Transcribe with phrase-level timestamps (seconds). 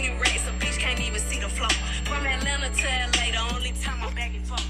[0.00, 1.68] slinging racks, a bitch can't even see the flow.
[2.04, 4.66] From Atlanta to LA, the only time I'm back and forth.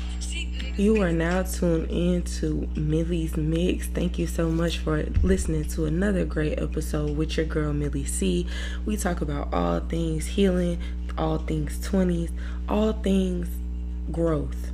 [0.77, 3.87] You are now tuned in to Millie's Mix.
[3.87, 8.47] Thank you so much for listening to another great episode with your girl Millie C.
[8.87, 10.81] We talk about all things healing,
[11.19, 12.31] all things 20s,
[12.69, 13.49] all things
[14.11, 14.73] growth.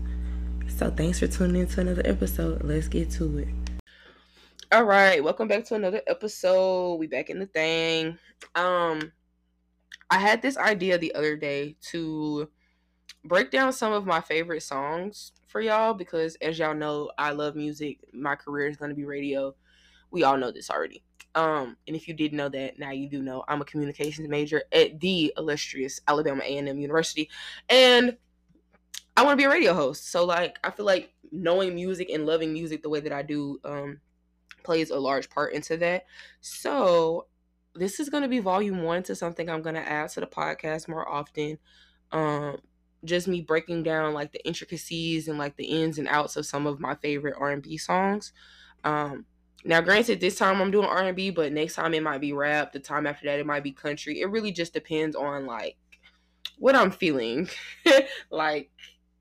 [0.69, 2.63] So thanks for tuning in to another episode.
[2.63, 3.49] Let's get to it.
[4.73, 6.95] All right, welcome back to another episode.
[6.95, 8.19] We back in the thing.
[8.55, 9.13] Um
[10.11, 12.49] I had this idea the other day to
[13.25, 17.57] break down some of my favorite songs for y'all because as y'all know, I love
[17.57, 17.99] music.
[18.13, 19.55] My career is going to be radio.
[20.11, 21.03] We all know this already.
[21.35, 23.45] Um, and if you didn't know that, now you do know.
[23.47, 27.29] I'm a communications major at the illustrious Alabama A&M University,
[27.69, 28.17] and
[29.17, 30.11] I want to be a radio host.
[30.11, 33.59] So like, I feel like knowing music and loving music the way that I do
[33.65, 34.01] um,
[34.63, 36.07] plays a large part into that.
[36.41, 37.27] So
[37.79, 40.27] this is going to be volume one to something I'm going to add to the
[40.27, 41.59] podcast more often.
[42.13, 42.59] Um,
[43.05, 46.67] just me breaking down like the intricacies and like the ins and outs of some
[46.67, 48.33] of my favorite R&B songs.
[48.85, 49.27] Um,
[49.65, 52.73] now, granted, this time I'm doing R&B, but next time it might be rap.
[52.73, 54.21] The time after that, it might be country.
[54.21, 55.77] It really just depends on like
[56.59, 57.49] what I'm feeling.
[58.31, 58.71] like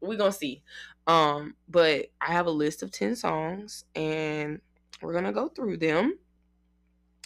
[0.01, 0.61] we're gonna see.
[1.07, 4.61] Um, but I have a list of ten songs, and
[5.01, 6.19] we're gonna go through them.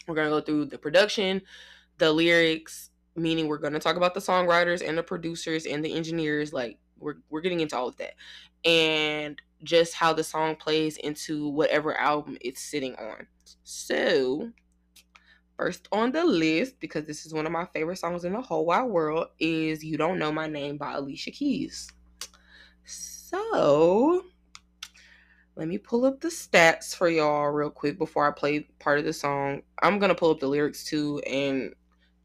[0.10, 1.42] We're going to go through the production,
[2.00, 5.96] the lyrics, meaning we're going to talk about the songwriters and the producers and the
[5.96, 6.52] engineers.
[6.52, 8.16] Like, we're, we're getting into all of that.
[8.66, 13.28] And just how the song plays into whatever album it's sitting on.
[13.64, 14.52] So,
[15.56, 18.66] first on the list, because this is one of my favorite songs in the whole
[18.66, 21.88] wide world, is You Don't Know My Name by Alicia Keys.
[22.86, 24.24] So,
[25.60, 29.04] let me pull up the stats for y'all real quick before I play part of
[29.04, 29.62] the song.
[29.82, 31.76] I'm gonna pull up the lyrics too, and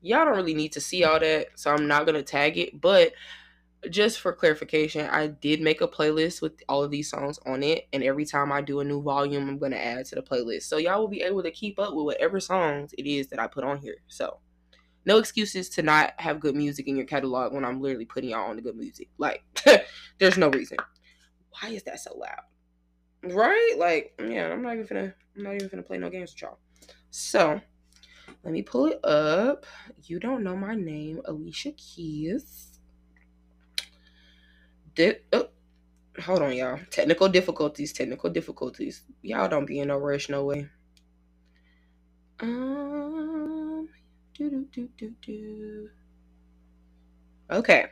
[0.01, 2.81] y'all don't really need to see all that, so I'm not gonna tag it.
[2.81, 3.13] But
[3.91, 7.89] just for clarification, I did make a playlist with all of these songs on it,
[7.93, 10.63] and every time I do a new volume, I'm gonna add to the playlist.
[10.63, 13.49] So y'all will be able to keep up with whatever songs it is that I
[13.49, 13.97] put on here.
[14.07, 14.39] So
[15.07, 18.49] no excuses to not have good music in your catalog when I'm literally putting y'all
[18.49, 19.09] on the good music.
[19.19, 19.43] Like,
[20.21, 20.79] there's no reason.
[21.61, 22.54] Why is that so loud?
[23.25, 23.75] Right?
[23.79, 26.59] Like, yeah, I'm not even gonna I'm not even gonna play no games with y'all.
[27.11, 27.61] So
[28.43, 29.67] let me pull it up.
[30.05, 32.79] You don't know my name, Alicia Keys.
[34.95, 35.49] Did oh,
[36.21, 36.79] hold on, y'all.
[36.91, 39.03] Technical difficulties, technical difficulties.
[39.23, 40.69] Y'all don't be in no rush, no way.
[42.41, 43.89] Um
[44.35, 45.89] do do do do do.
[47.51, 47.87] Okay.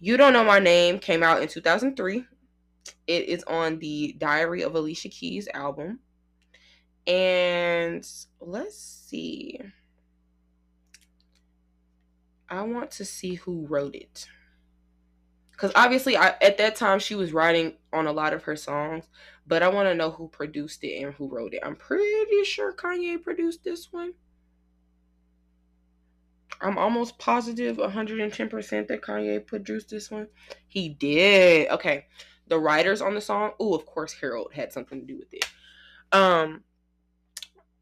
[0.00, 2.24] You Don't Know My Name came out in 2003.
[3.06, 6.00] It is on the Diary of Alicia Keys album.
[7.06, 8.06] And
[8.40, 9.60] let's see.
[12.48, 14.26] I want to see who wrote it.
[15.56, 19.08] Cuz obviously I at that time she was writing on a lot of her songs,
[19.46, 21.62] but I want to know who produced it and who wrote it.
[21.64, 24.14] I'm pretty sure Kanye produced this one.
[26.60, 30.28] I'm almost positive 110% that Kanye produced this one.
[30.68, 31.68] He did.
[31.70, 32.06] Okay
[32.48, 33.52] the writers on the song.
[33.58, 35.44] Oh, of course, Harold had something to do with it.
[36.12, 36.62] Um,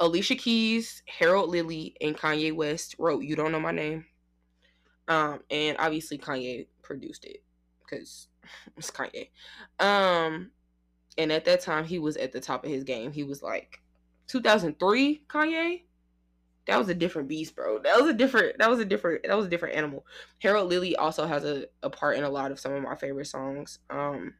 [0.00, 4.06] Alicia Keys, Harold Lilly, and Kanye West wrote "You Don't Know My Name."
[5.08, 7.42] Um, and obviously Kanye produced it
[7.82, 8.28] because
[8.76, 9.28] it's Kanye.
[9.78, 10.50] Um,
[11.18, 13.12] and at that time he was at the top of his game.
[13.12, 13.80] He was like
[14.28, 15.82] 2003 Kanye.
[16.66, 17.80] That was a different beast, bro.
[17.80, 18.58] That was a different.
[18.58, 19.24] That was a different.
[19.26, 20.06] That was a different animal.
[20.40, 23.26] Harold Lilly also has a, a part in a lot of some of my favorite
[23.26, 23.80] songs.
[23.90, 24.34] Um,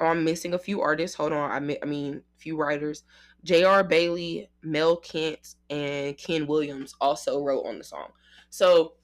[0.00, 1.16] Oh, I'm missing a few artists.
[1.16, 1.50] Hold on.
[1.50, 3.04] I, I mean, few writers.
[3.44, 3.84] J.R.
[3.84, 8.08] Bailey, Mel Kent, and Ken Williams also wrote on the song.
[8.50, 8.94] So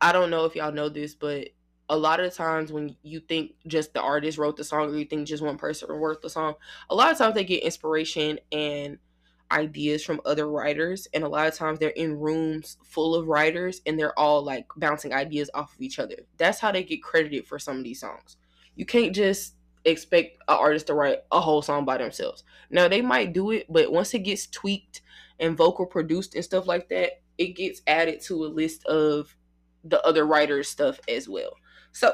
[0.00, 1.48] I don't know if y'all know this, but
[1.88, 5.04] a lot of times when you think just the artist wrote the song or you
[5.04, 6.54] think just one person wrote the song,
[6.88, 8.98] a lot of times they get inspiration and
[9.50, 11.06] ideas from other writers.
[11.12, 14.66] And a lot of times they're in rooms full of writers and they're all like
[14.76, 16.16] bouncing ideas off of each other.
[16.38, 18.36] That's how they get credited for some of these songs.
[18.74, 22.44] You can't just expect an artist to write a whole song by themselves.
[22.70, 25.02] Now they might do it, but once it gets tweaked
[25.38, 29.34] and vocal produced and stuff like that, it gets added to a list of
[29.84, 31.56] the other writers' stuff as well.
[31.92, 32.12] So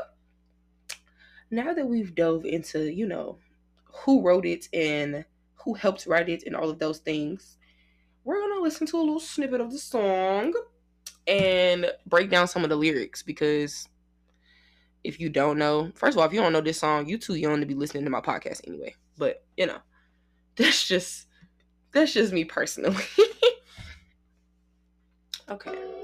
[1.51, 3.39] now that we've dove into, you know,
[3.85, 5.25] who wrote it and
[5.55, 7.59] who helped write it and all of those things,
[8.25, 10.55] we're gonna listen to a little snippet of the song
[11.27, 13.89] and break down some of the lyrics because
[15.05, 17.35] if you don't know, first of all, if you don't know this song, you too
[17.35, 18.95] young to be listening to my podcast anyway.
[19.17, 19.79] But you know,
[20.57, 21.27] that's just
[21.93, 23.05] that's just me personally.
[25.49, 26.00] okay.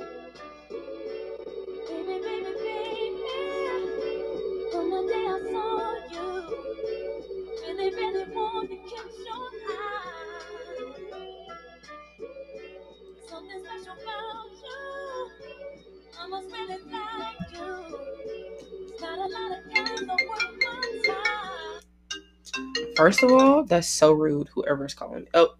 [22.96, 24.48] First of all, that's so rude.
[24.48, 25.28] Whoever's calling me.
[25.34, 25.54] Oh,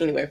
[0.00, 0.30] anyway,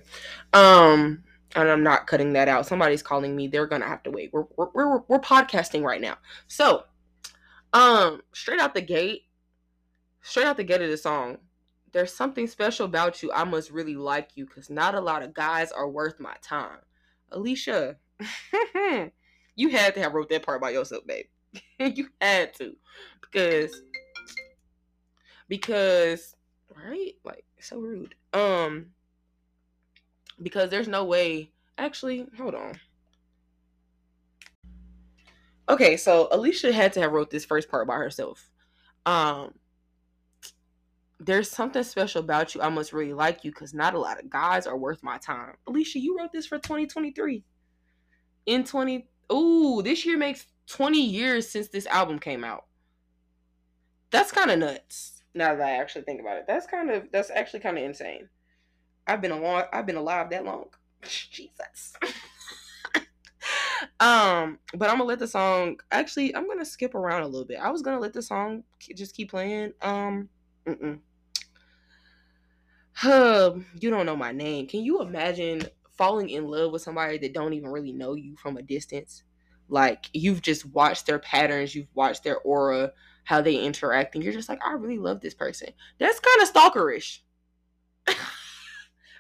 [0.54, 1.24] um,
[1.56, 2.66] and I'm not cutting that out.
[2.66, 3.48] Somebody's calling me.
[3.48, 4.32] They're gonna have to wait.
[4.34, 6.18] We're we're we're, we're podcasting right now.
[6.48, 6.84] So,
[7.74, 9.26] um, straight out the gate,
[10.22, 11.38] straight out the gate of the song.
[11.92, 13.32] There's something special about you.
[13.34, 16.80] I must really like you because not a lot of guys are worth my time.
[17.32, 17.98] Alicia,
[19.56, 21.26] you had to have wrote that part by yourself, babe.
[21.80, 22.76] you had to
[23.22, 23.82] because
[25.52, 26.38] because
[26.74, 27.12] right?
[27.26, 28.16] Like so rude.
[28.32, 28.88] Um
[30.42, 32.80] because there's no way actually hold on.
[35.68, 38.50] Okay so alicia had to have wrote this first part by herself.
[39.06, 39.54] Um
[41.20, 42.62] there's something special about you.
[42.62, 45.56] I must really like you because not a lot of guys are worth my time.
[45.68, 47.44] Alicia you wrote this for 2023
[48.46, 52.68] in 20 ooh this year makes 20 years since this album came out.
[54.12, 57.32] That's kind of nuts now that i actually think about it that's kind of that's
[57.32, 58.28] actually kind of insane
[59.08, 59.64] I've been along.
[59.74, 60.68] I've been alive that long.
[61.02, 61.94] Jesus.
[64.00, 65.78] um, but I'm gonna let the song.
[65.92, 67.60] Actually, I'm gonna skip around a little bit.
[67.60, 68.64] I was gonna let the song
[68.96, 69.74] just keep playing.
[69.82, 70.30] Um,
[70.66, 71.00] mm-mm.
[72.94, 74.68] Hub, you don't know my name.
[74.68, 75.64] Can you imagine
[75.98, 79.24] falling in love with somebody that don't even really know you from a distance?
[79.70, 82.92] Like you've just watched their patterns, you've watched their aura,
[83.24, 85.70] how they interact, and you're just like, I really love this person.
[86.00, 87.20] That's kind of stalkerish.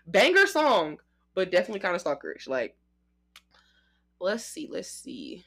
[0.07, 0.97] banger song,
[1.33, 2.47] but definitely kind of stalkerish.
[2.47, 2.75] Like,
[4.19, 5.45] let's see, let's see.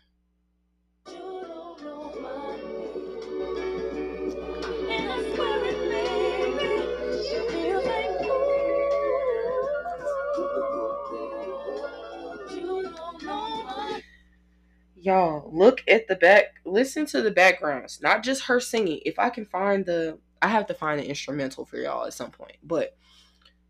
[15.04, 16.54] Y'all, look at the back.
[16.64, 19.00] Listen to the backgrounds, not just her singing.
[19.04, 22.30] If I can find the, I have to find the instrumental for y'all at some
[22.30, 22.56] point.
[22.62, 22.96] But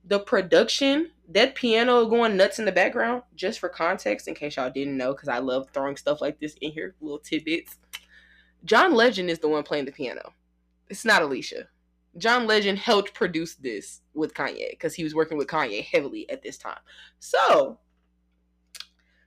[0.05, 4.71] the production, that piano going nuts in the background, just for context, in case y'all
[4.71, 7.79] didn't know, because I love throwing stuff like this in here, little tidbits.
[8.65, 10.35] John Legend is the one playing the piano.
[10.89, 11.67] It's not Alicia.
[12.17, 16.45] John Legend helped produce this with Kanye because he was working with Kanye heavily at
[16.45, 16.79] this time.
[17.19, 17.81] So,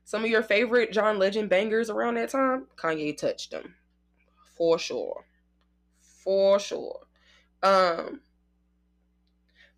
[0.07, 3.75] some of your favorite John Legend bangers around that time, Kanye touched them.
[4.55, 5.25] For sure.
[6.23, 7.01] For sure.
[7.61, 8.21] Um,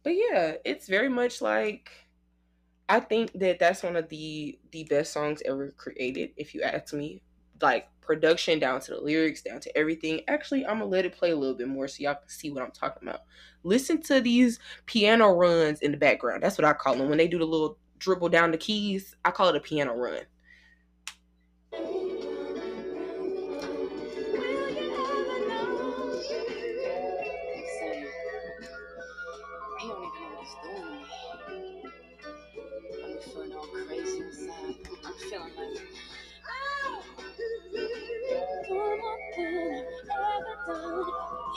[0.04, 1.90] but yeah, it's very much like
[2.88, 6.30] I think that that's one of the the best songs ever created.
[6.38, 7.24] If you ask me,
[7.60, 10.22] like production down to the lyrics, down to everything.
[10.28, 12.62] Actually, I'm gonna let it play a little bit more so y'all can see what
[12.62, 13.22] I'm talking about.
[13.64, 16.44] Listen to these piano runs in the background.
[16.44, 19.16] That's what I call them when they do the little dribble down the keys.
[19.24, 20.24] I call it a piano run.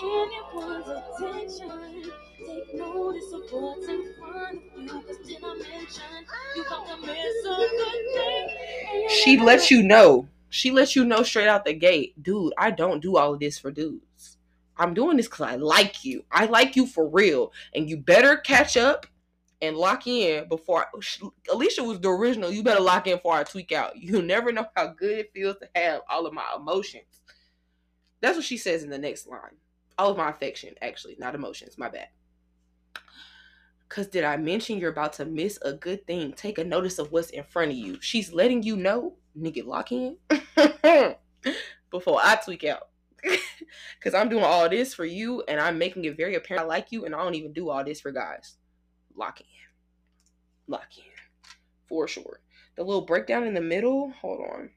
[0.03, 2.13] Anyone's attention.
[2.39, 4.89] Take notice of what's in front of you.
[4.89, 6.03] Cause did I mention
[6.57, 9.09] you to miss a good thing?
[9.09, 10.29] She lets you know.
[10.49, 13.59] She lets you know straight out the gate, dude, I don't do all of this
[13.59, 14.37] for dudes.
[14.77, 16.25] I'm doing this because I like you.
[16.31, 17.53] I like you for real.
[17.75, 19.07] And you better catch up
[19.63, 22.51] and lock in before I, Alicia was the original.
[22.51, 23.97] You better lock in before I tweak out.
[23.97, 27.23] You never know how good it feels to have all of my emotions.
[28.21, 29.57] That's what she says in the next line
[30.03, 31.79] all of my affection, actually, not emotions.
[31.79, 32.09] My bad.
[33.89, 36.33] Cause did I mention you're about to miss a good thing?
[36.33, 37.99] Take a notice of what's in front of you.
[38.01, 40.17] She's letting you know, nigga, lock in
[41.91, 42.89] before I tweak out.
[44.03, 46.91] Cause I'm doing all this for you, and I'm making it very apparent I like
[46.91, 48.57] you, and I don't even do all this for guys.
[49.15, 49.47] Lock in,
[50.67, 51.05] lock in,
[51.87, 52.41] for sure.
[52.77, 54.11] The little breakdown in the middle.
[54.23, 54.71] Hold on,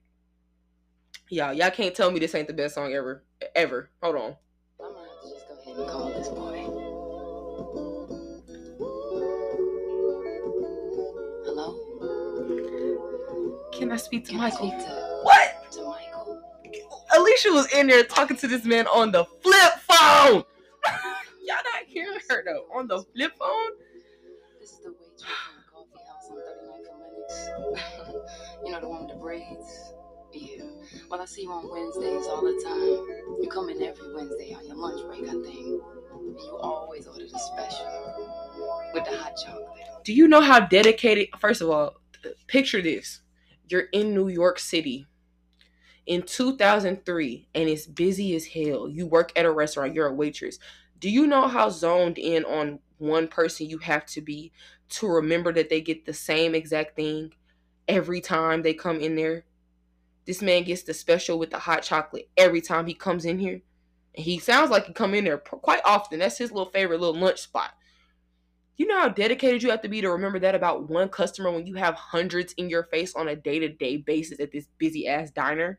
[1.29, 1.53] y'all.
[1.53, 3.23] Y'all can't tell me this ain't the best song ever,
[3.55, 3.89] ever.
[4.03, 4.35] Hold on
[5.77, 6.63] and call this boy.
[11.45, 11.75] Hello?
[13.73, 14.69] Can I speak to Can Michael?
[14.69, 15.71] Speak to, what?
[15.73, 16.41] To Michael.
[17.15, 20.43] Alicia was in there talking to this man on the flip phone.
[21.43, 22.65] Y'all not hearing her though.
[22.73, 23.71] On the flip phone?
[24.59, 26.95] This is the waitress in the coffee house on 39 for
[27.71, 28.25] Lenox.
[28.65, 29.93] you know the one with the braids?
[30.35, 30.63] Yeah.
[31.09, 33.41] Well, I see you on Wednesdays all the time.
[33.41, 35.81] You come in every Wednesday on your lunch break, I think.
[36.13, 39.69] And you always order the special with the hot chocolate.
[40.03, 41.29] Do you know how dedicated?
[41.39, 41.95] First of all,
[42.47, 43.21] picture this:
[43.67, 45.07] you're in New York City
[46.05, 48.89] in 2003, and it's busy as hell.
[48.89, 49.93] You work at a restaurant.
[49.93, 50.59] You're a waitress.
[50.99, 54.51] Do you know how zoned in on one person you have to be
[54.89, 57.33] to remember that they get the same exact thing
[57.87, 59.45] every time they come in there?
[60.25, 63.61] This man gets the special with the hot chocolate every time he comes in here.
[64.15, 66.19] And he sounds like he come in there quite often.
[66.19, 67.71] That's his little favorite little lunch spot.
[68.77, 71.65] You know how dedicated you have to be to remember that about one customer when
[71.65, 75.77] you have hundreds in your face on a day-to-day basis at this busy ass diner?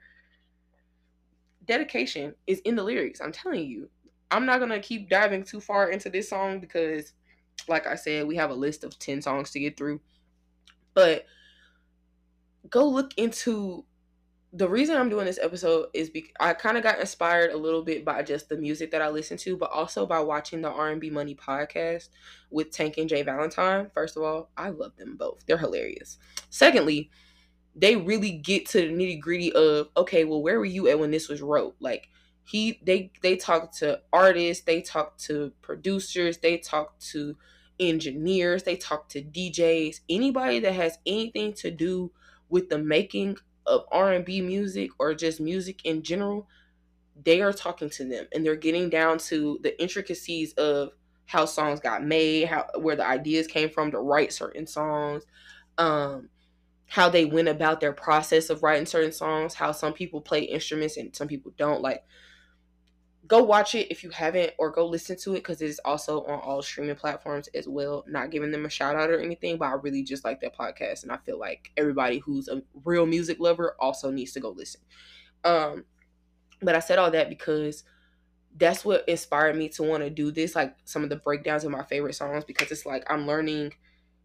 [1.67, 3.21] Dedication is in the lyrics.
[3.21, 3.91] I'm telling you.
[4.31, 7.12] I'm not gonna keep diving too far into this song because,
[7.69, 10.00] like I said, we have a list of 10 songs to get through.
[10.95, 11.26] But
[12.71, 13.85] go look into
[14.57, 17.83] the reason I'm doing this episode is because I kind of got inspired a little
[17.83, 21.11] bit by just the music that I listen to, but also by watching the R&B
[21.11, 22.09] Money podcast
[22.51, 23.23] with Tank and J.
[23.23, 23.91] Valentine.
[23.93, 25.45] First of all, I love them both.
[25.45, 26.17] They're hilarious.
[26.49, 27.11] Secondly,
[27.75, 31.11] they really get to the nitty gritty of okay, well, where were you at when
[31.11, 31.77] this was wrote?
[31.79, 32.09] Like
[32.45, 37.37] he, they, they talk to artists, they talk to producers, they talk to
[37.79, 42.11] engineers, they talk to DJs, anybody that has anything to do
[42.49, 46.49] with the making of R&B music or just music in general,
[47.25, 50.90] they are talking to them and they're getting down to the intricacies of
[51.26, 55.25] how songs got made, how where the ideas came from to write certain songs,
[55.78, 56.28] um,
[56.87, 60.96] how they went about their process of writing certain songs, how some people play instruments
[60.96, 61.82] and some people don't.
[61.82, 62.04] Like,
[63.26, 66.25] go watch it if you haven't, or go listen to it because it is also
[66.25, 68.04] on all streaming platforms as well.
[68.06, 71.02] Not giving them a shout out or anything, but I really just like that podcast,
[71.02, 74.80] and I feel like everybody who's a real music lover also needs to go listen.
[75.45, 75.85] Um,
[76.62, 77.85] but I said all that because
[78.56, 81.71] that's what inspired me to want to do this, like some of the breakdowns of
[81.71, 83.75] my favorite songs, because it's like I'm learning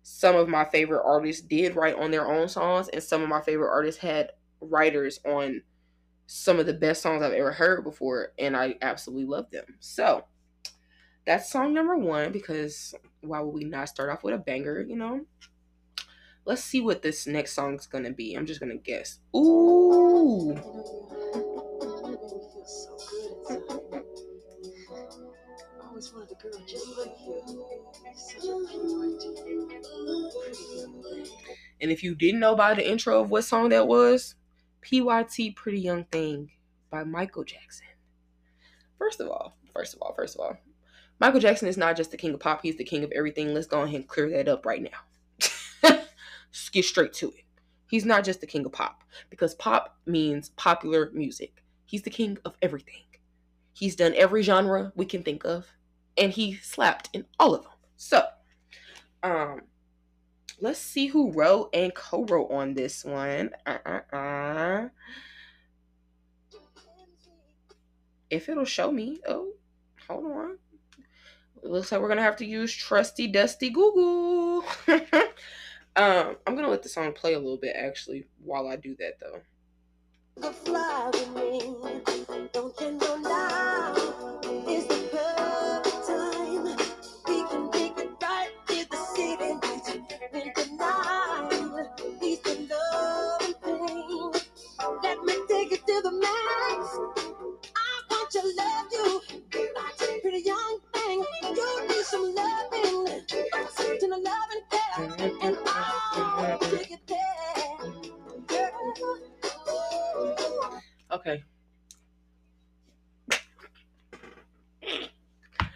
[0.04, 3.42] some of my favorite artists did write on their own songs, and some of my
[3.42, 4.32] favorite artists had
[4.62, 5.62] writers on
[6.34, 9.66] some of the best songs I've ever heard before, and I absolutely love them.
[9.82, 10.24] So
[11.28, 14.96] that's song number one because why would we not start off with a banger, you
[14.96, 15.26] know?
[16.46, 18.34] Let's see what this next song's gonna be.
[18.34, 19.20] I'm just gonna guess.
[19.36, 20.56] Ooh.
[31.82, 34.36] And if you didn't know by the intro of what song that was,
[34.82, 36.52] PYT Pretty Young Thing
[36.90, 37.88] by Michael Jackson.
[38.98, 40.58] First of all, first of all, first of all,
[41.20, 43.54] Michael Jackson is not just the king of pop, he's the king of everything.
[43.54, 46.00] Let's go ahead and clear that up right now.
[46.72, 47.46] Get straight to it.
[47.90, 51.64] He's not just the king of pop, because pop means popular music.
[51.86, 53.04] He's the king of everything.
[53.74, 55.68] He's done every genre we can think of,
[56.18, 57.72] and he slapped in all of them.
[57.98, 58.24] So,
[59.24, 59.62] um,
[60.62, 63.50] let's see who wrote and co-wrote on this one.
[63.66, 64.90] Uh-uh-uh.
[68.30, 69.20] If it'll show me.
[69.28, 69.54] Oh,
[70.08, 70.58] hold on.
[71.64, 74.64] Looks like we're gonna have to use trusty dusty Google.
[75.96, 79.20] um, I'm gonna let the song play a little bit actually while I do that
[79.20, 79.42] though.
[100.32, 101.26] Pretty young thing.
[101.44, 107.78] You need some loving, to the loving care, and I'll take it there,
[108.48, 109.20] girl.
[111.12, 111.44] Okay.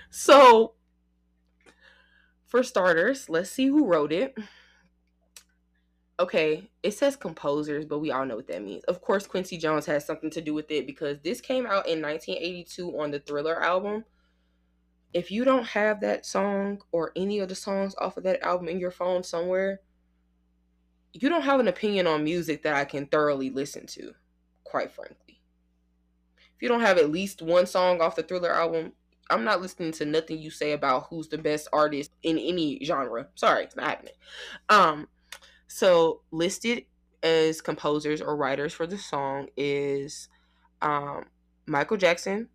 [0.10, 0.76] So,
[2.46, 4.38] for starters, let's see who wrote it.
[6.18, 8.86] Okay, it says composers, but we all know what that means.
[8.86, 12.02] Of course, Quincy Jones has something to do with it because this came out in
[12.02, 14.06] 1982 on the Thriller album.
[15.16, 18.68] If you don't have that song or any of the songs off of that album
[18.68, 19.80] in your phone somewhere,
[21.14, 24.14] you don't have an opinion on music that I can thoroughly listen to,
[24.66, 25.40] quite frankly.
[26.36, 28.92] If you don't have at least one song off the Thriller album,
[29.30, 33.28] I'm not listening to nothing you say about who's the best artist in any genre.
[33.36, 34.16] Sorry, it's not happening.
[34.68, 35.08] Um,
[35.68, 36.88] so listed
[37.24, 40.28] as composers or writers for the song is
[40.82, 41.28] um,
[41.66, 42.50] Michael Jackson,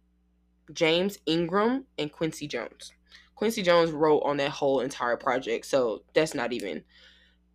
[0.72, 2.92] James Ingram, and Quincy Jones.
[3.34, 6.84] Quincy Jones wrote on that whole entire project, so that's not even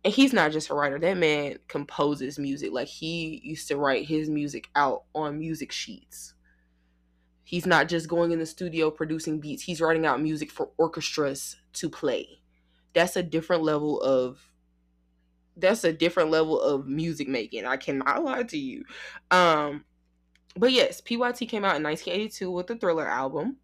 [0.06, 1.00] and he's not just a writer.
[1.00, 2.70] That man composes music.
[2.70, 6.34] Like he used to write his music out on music sheets.
[7.42, 9.64] He's not just going in the studio producing beats.
[9.64, 12.38] He's writing out music for orchestras to play.
[12.94, 14.38] That's a different level of
[15.56, 17.64] that's a different level of music making.
[17.64, 18.84] I cannot lie to you.
[19.32, 19.86] Um
[20.56, 23.56] but yes, PYT came out in 1982 with the Thriller album.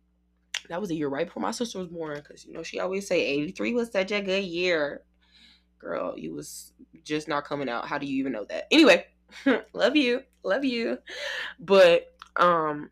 [0.69, 3.07] That was a year right before my sister was born because you know she always
[3.07, 5.03] say 83 was such a good year
[5.83, 6.73] girl, you was
[7.05, 7.87] just not coming out.
[7.87, 8.69] How do you even know that?
[8.71, 9.05] Anyway,
[9.75, 10.23] love you.
[10.43, 10.99] Love you.
[11.59, 12.91] But um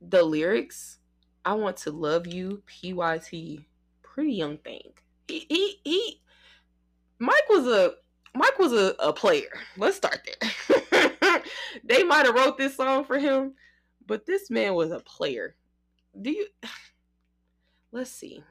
[0.00, 0.98] the lyrics,
[1.44, 3.60] I want to love you, PYT,
[4.02, 4.92] pretty young thing.
[5.26, 6.20] He he he
[7.18, 7.94] Mike was a
[8.34, 9.58] Mike was a, a player.
[9.76, 11.10] Let's start there.
[11.84, 13.54] they might have wrote this song for him,
[14.06, 15.56] but this man was a player.
[16.20, 16.46] Do you
[17.92, 18.42] let's see.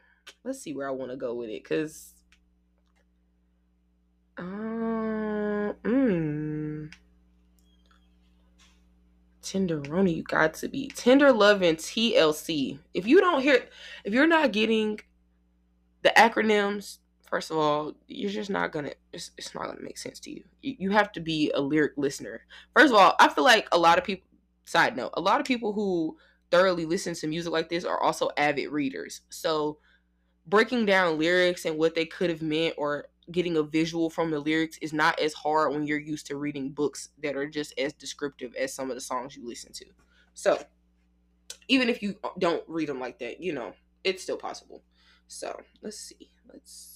[0.43, 1.63] Let's see where I want to go with it.
[1.67, 2.13] Cause
[4.37, 6.91] um, mm.
[9.41, 12.79] Tenderoni, you got to be tender love and TLC.
[12.93, 13.67] If you don't hear,
[14.03, 14.99] if you're not getting
[16.01, 16.99] the acronyms,
[17.33, 18.91] first of all, you're just not gonna.
[19.11, 20.43] It's, it's not gonna make sense to you.
[20.61, 20.75] you.
[20.77, 22.41] You have to be a lyric listener.
[22.77, 24.27] First of all, I feel like a lot of people.
[24.65, 26.15] Side note: a lot of people who
[26.51, 29.21] thoroughly listen to music like this are also avid readers.
[29.29, 29.79] So
[30.45, 34.39] breaking down lyrics and what they could have meant or getting a visual from the
[34.39, 37.93] lyrics is not as hard when you're used to reading books that are just as
[37.93, 39.85] descriptive as some of the songs you listen to.
[40.35, 40.61] So,
[41.67, 43.73] even if you don't read them like that, you know,
[44.03, 44.83] it's still possible.
[45.27, 46.29] So, let's see.
[46.47, 46.92] Let's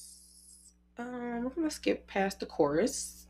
[0.98, 3.28] um we're to skip past the chorus.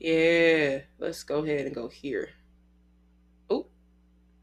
[0.00, 2.30] Yeah, let's go ahead and go here.
[3.50, 3.66] Oh,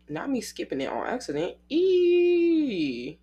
[0.10, 1.58] not me skipping it on accident.
[1.70, 3.20] Eee.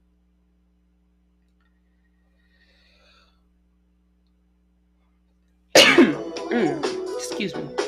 [5.77, 7.82] mm, excuse me.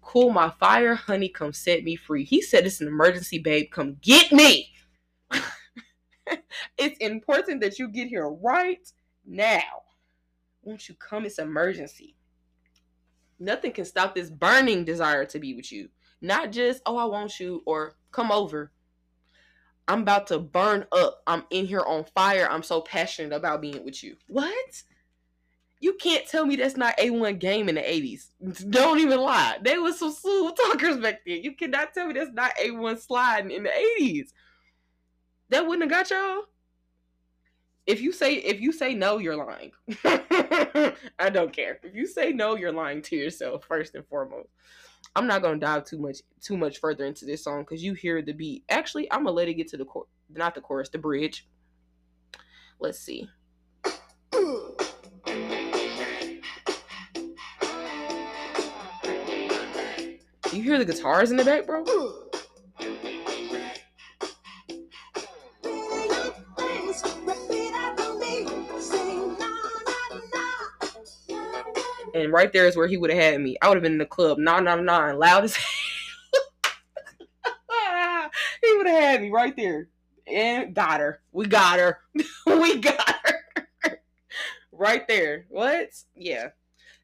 [0.00, 2.24] Cool my fire, honey, come set me free.
[2.24, 3.70] He said it's an emergency, babe.
[3.70, 4.72] Come get me.
[6.78, 8.90] it's important that you get here right
[9.26, 9.82] now.
[10.62, 11.26] Won't you come?
[11.26, 12.16] It's emergency.
[13.38, 15.88] Nothing can stop this burning desire to be with you.
[16.20, 18.72] Not just, oh, I want you, or come over.
[19.86, 21.22] I'm about to burn up.
[21.26, 22.48] I'm in here on fire.
[22.50, 24.16] I'm so passionate about being with you.
[24.26, 24.82] What?
[25.80, 28.30] You can't tell me that's not A1 game in the 80s.
[28.70, 29.58] Don't even lie.
[29.62, 31.42] They was some smooth talkers back then.
[31.42, 34.28] You cannot tell me that's not A1 sliding in the 80s.
[35.50, 36.44] That wouldn't have got y'all.
[37.86, 39.72] If you say if you say no, you're lying.
[41.18, 41.80] I don't care.
[41.82, 44.50] If you say no, you're lying to yourself first and foremost.
[45.16, 48.20] I'm not gonna dive too much too much further into this song because you hear
[48.20, 48.64] the beat.
[48.68, 51.48] Actually, I'm gonna let it get to the chorus, not the chorus, the bridge.
[52.78, 53.26] Let's see.
[60.58, 61.84] You hear the guitars in the back, bro?
[72.12, 73.56] And right there is where he would have had me.
[73.62, 75.56] I would have been in the club, nah, nah, nah, loud as
[77.70, 78.30] hell.
[78.60, 79.86] he would have had me right there.
[80.26, 81.20] And got her.
[81.30, 82.00] We got her.
[82.46, 84.00] we got her.
[84.72, 85.46] right there.
[85.50, 85.90] What?
[86.16, 86.48] Yeah.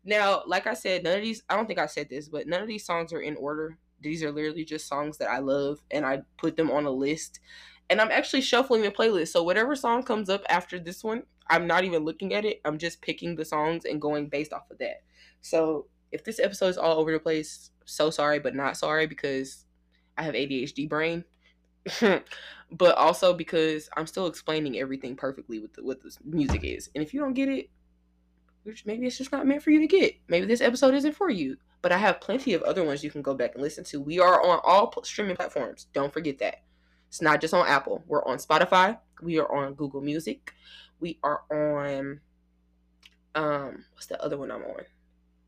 [0.05, 2.61] Now, like I said, none of these, I don't think I said this, but none
[2.63, 3.79] of these songs are in order.
[4.01, 7.41] These are literally just songs that I love and I put them on a list.
[7.89, 9.29] And I'm actually shuffling the playlist.
[9.29, 12.61] So whatever song comes up after this one, I'm not even looking at it.
[12.65, 15.03] I'm just picking the songs and going based off of that.
[15.41, 19.65] So if this episode is all over the place, so sorry, but not sorry because
[20.17, 21.25] I have ADHD brain.
[22.01, 26.89] but also because I'm still explaining everything perfectly with the, what this music is.
[26.95, 27.69] And if you don't get it,
[28.85, 30.15] maybe it's just not meant for you to get.
[30.29, 31.57] Maybe this episode isn't for you.
[31.83, 34.01] But I have plenty of other ones you can go back and listen to.
[34.01, 35.87] We are on all streaming platforms.
[35.93, 36.63] Don't forget that.
[37.09, 38.03] It's not just on Apple.
[38.07, 38.99] We're on Spotify.
[39.21, 40.53] We are on Google Music.
[40.99, 42.21] We are on
[43.35, 44.83] um what's the other one I'm on?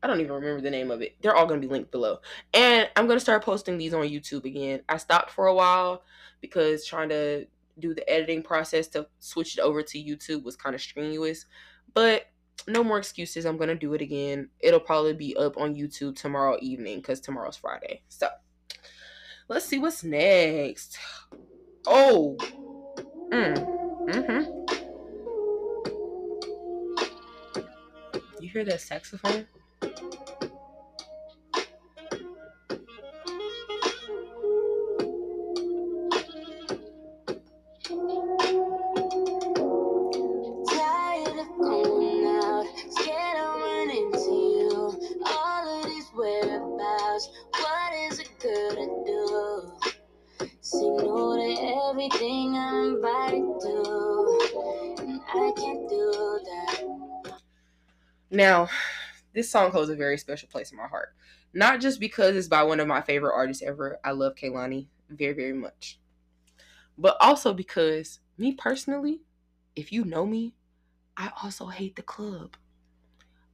[0.03, 1.15] I don't even remember the name of it.
[1.21, 2.19] They're all going to be linked below.
[2.53, 4.81] And I'm going to start posting these on YouTube again.
[4.87, 6.03] I stopped for a while
[6.39, 7.47] because trying to
[7.79, 11.45] do the editing process to switch it over to YouTube was kind of strenuous.
[11.93, 12.27] But
[12.67, 13.45] no more excuses.
[13.45, 14.49] I'm gonna do it again.
[14.59, 18.01] It'll probably be up on YouTube tomorrow evening because tomorrow's Friday.
[18.09, 18.29] So
[19.47, 20.97] let's see what's next.
[21.85, 22.37] Oh,
[23.31, 24.07] mm.
[24.09, 24.57] mm-hmm.
[28.39, 29.47] You hear that saxophone?
[58.37, 58.69] Now,
[59.33, 61.15] this song holds a very special place in my heart.
[61.55, 63.97] Not just because it's by one of my favorite artists ever.
[64.03, 65.99] I love Kehlani very, very much.
[66.99, 69.21] But also because me personally,
[69.75, 70.53] if you know me,
[71.17, 72.57] I also hate the club.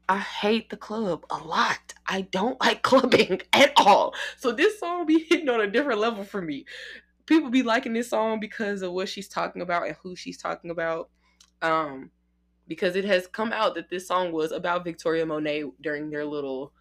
[0.09, 1.93] I hate the club a lot.
[2.05, 4.13] I don't like clubbing at all.
[4.35, 6.65] So this song be hitting on a different level for me.
[7.25, 10.71] People be liking this song because of what she's talking about and who she's talking
[10.71, 11.09] about.
[11.61, 12.11] Um,
[12.67, 16.73] because it has come out that this song was about Victoria Monet during their little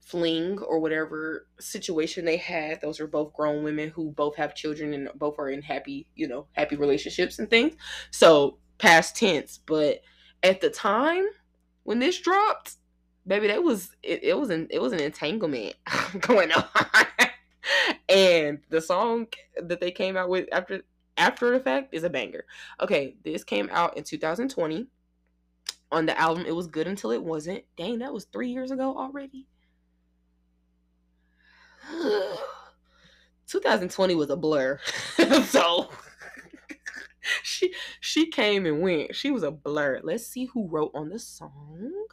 [0.00, 2.80] fling or whatever situation they had.
[2.80, 6.28] Those are both grown women who both have children and both are in happy, you
[6.28, 7.74] know, happy relationships and things.
[8.10, 10.00] So past tense, but
[10.42, 11.24] at the time
[11.84, 12.76] when this dropped,
[13.26, 15.74] baby, that was it, it was an it was an entanglement
[16.20, 16.64] going on.
[18.08, 19.28] and the song
[19.62, 20.82] that they came out with after
[21.16, 22.44] after the fact is a banger.
[22.80, 24.86] Okay, this came out in 2020
[25.90, 27.64] on the album It Was Good Until It Wasn't.
[27.76, 29.46] Dang, that was 3 years ago already.
[33.46, 34.80] 2020 was a blur.
[35.44, 35.90] so
[37.42, 39.14] she she came and went.
[39.14, 40.00] She was a blur.
[40.02, 42.06] Let's see who wrote on the song.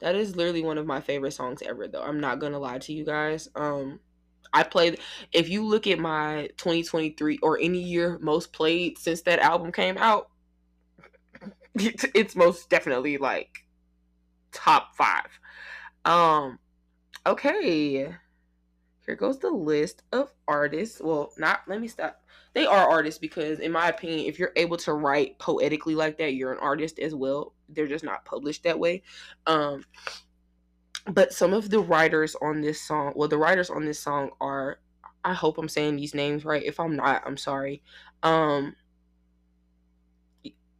[0.00, 2.02] That is literally one of my favorite songs ever though.
[2.02, 3.48] I'm not going to lie to you guys.
[3.54, 4.00] Um
[4.52, 4.98] I played
[5.32, 9.96] if you look at my 2023 or any year most played since that album came
[9.96, 10.30] out,
[11.74, 13.64] it's most definitely like
[14.52, 15.24] top 5.
[16.04, 16.58] Um
[17.26, 18.16] okay.
[19.06, 21.00] Here goes the list of artists.
[21.00, 22.22] Well, not let me stop.
[22.52, 26.34] They are artists because in my opinion, if you're able to write poetically like that,
[26.34, 27.54] you're an artist as well.
[27.68, 29.02] They're just not published that way.
[29.46, 29.84] Um
[31.06, 34.78] but some of the writers on this song, well, the writers on this song are,
[35.24, 36.62] I hope I'm saying these names right.
[36.62, 37.82] If I'm not, I'm sorry.
[38.22, 38.74] Um,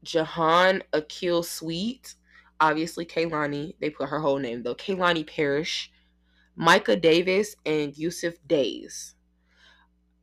[0.04, 2.14] Jahaan Akil Sweet,
[2.59, 3.74] obviously Kehlani.
[3.80, 4.74] They put her whole name though.
[4.74, 5.90] Kehlani Parrish,
[6.56, 9.14] Micah Davis, and Yusuf Days.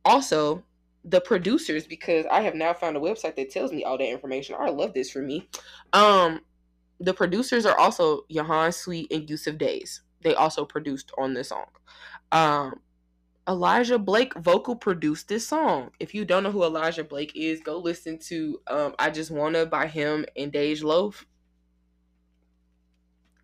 [0.04, 0.64] Also,
[1.04, 4.56] the producers, because I have now found a website that tells me all that information.
[4.58, 5.48] I love this for me.
[5.92, 6.40] Um,
[7.00, 10.02] the producers are also Jahaan Sweet and Yusuf Days.
[10.22, 11.66] They also produced on this song.
[12.32, 12.80] Um,
[13.48, 15.90] Elijah Blake vocal produced this song.
[16.00, 19.64] If you don't know who Elijah Blake is, go listen to um, I Just Wanna
[19.64, 21.24] by him and Dej Loaf.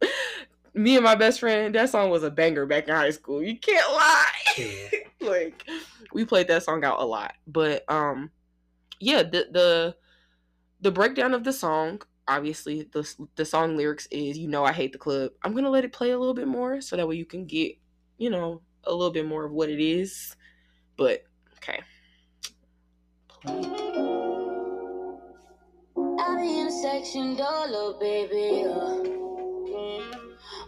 [0.75, 3.43] Me and my best friend, that song was a banger back in high school.
[3.43, 4.25] You can't lie.
[4.59, 4.89] Yeah.
[5.21, 5.65] like
[6.13, 7.35] we played that song out a lot.
[7.47, 8.31] But um
[9.01, 9.97] yeah, the the
[10.81, 14.93] the breakdown of the song obviously the the song lyrics is you know I hate
[14.93, 15.33] the club.
[15.43, 17.47] I'm going to let it play a little bit more so that way you can
[17.47, 17.77] get,
[18.19, 20.37] you know, a little bit more of what it is.
[20.97, 21.25] But
[21.59, 21.81] okay.
[27.37, 28.65] Dolo, baby.
[28.65, 29.11] Uh.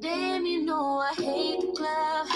[0.01, 2.27] Damn, you know I hate the club.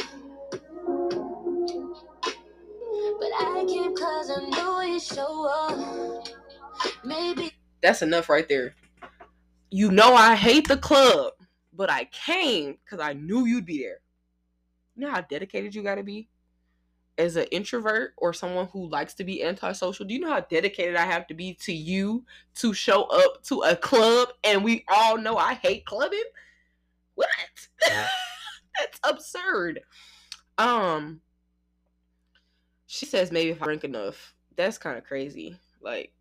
[3.19, 6.27] But I came cause I know you show up.
[7.03, 7.51] Maybe
[7.81, 8.75] That's enough right there.
[9.71, 11.33] You know I hate the club,
[11.73, 14.01] but I came cuz I knew you'd be there.
[14.95, 16.29] You know how dedicated you got to be?
[17.17, 20.95] As an introvert or someone who likes to be antisocial, do you know how dedicated
[20.95, 22.25] I have to be to you
[22.55, 26.23] to show up to a club and we all know I hate clubbing?
[27.15, 27.27] What?
[27.87, 28.07] Yeah.
[28.79, 29.81] That's absurd.
[30.57, 31.21] Um
[32.87, 34.33] she says maybe if I drink enough.
[34.55, 35.57] That's kind of crazy.
[35.81, 36.11] Like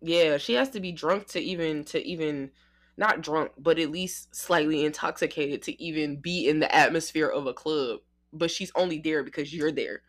[0.00, 2.50] yeah, she has to be drunk to even to even
[2.96, 7.54] not drunk, but at least slightly intoxicated to even be in the atmosphere of a
[7.54, 8.00] club.
[8.32, 10.02] But she's only there because you're there.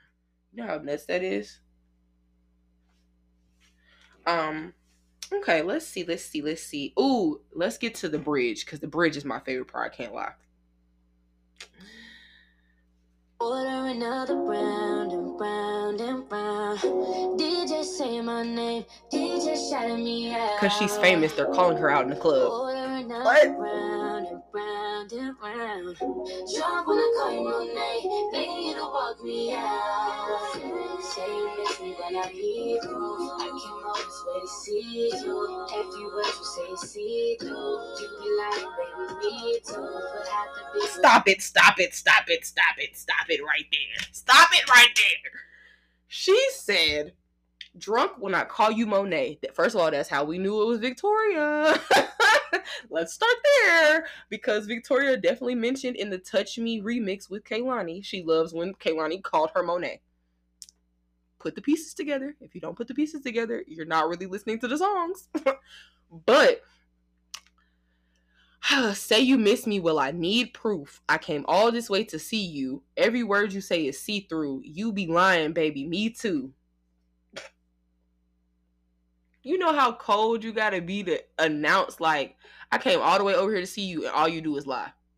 [0.54, 1.60] You know how nuts that is?
[4.26, 4.74] Um
[5.32, 6.94] okay, let's see, let's see, let's see.
[7.00, 10.14] Ooh, let's get to the bridge because the bridge is my favorite part, I can't
[10.14, 10.34] lie.
[13.42, 16.80] order another round and round and round.
[17.40, 20.60] DJ say my name, DJ me out.
[20.60, 22.52] Because she's famous, they're calling her out in the club.
[22.52, 23.58] Order what?
[23.58, 24.01] Round
[25.14, 25.96] I
[27.18, 27.44] call you
[28.68, 30.54] you to walk me out.
[31.02, 33.36] Say you miss me when I leave you.
[33.40, 35.68] I came all this way to see you.
[35.74, 37.50] Every word you say, see through.
[38.00, 38.28] You be
[39.20, 39.74] baby, me too.
[39.74, 40.88] But have to be.
[40.88, 41.42] Stop it!
[41.42, 41.94] Stop it!
[41.94, 42.46] Stop it!
[42.46, 42.96] Stop it!
[42.96, 44.08] Stop it right there!
[44.14, 45.32] Stop it right there!
[46.08, 47.14] She said
[47.78, 49.40] drunk when I call you Monet.
[49.54, 51.82] First of all, that's how we knew it was Victoria.
[52.90, 58.24] Let's start there because Victoria definitely mentioned in the Touch Me remix with Kehlani, she
[58.24, 60.02] loves when Kehlani called her Monet.
[61.40, 62.36] Put the pieces together.
[62.40, 65.28] If you don't put the pieces together, you're not really listening to the songs.
[66.26, 66.62] but
[68.94, 71.02] say you miss me, well, I need proof.
[71.10, 72.84] I came all this way to see you.
[72.98, 74.62] Every word you say is see through.
[74.64, 75.88] You be lying, baby.
[75.88, 76.52] Me too
[79.44, 82.36] you know how cold you gotta be to announce like
[82.72, 84.66] I came all the way over here to see you and all you do is
[84.66, 84.92] lie.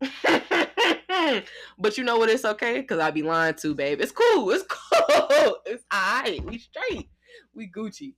[1.78, 2.28] but you know what?
[2.28, 4.00] It's okay because I be lying too, babe.
[4.00, 4.50] It's cool.
[4.50, 5.58] It's cool.
[5.66, 6.44] It's alright.
[6.44, 7.08] We straight.
[7.54, 8.14] We Gucci.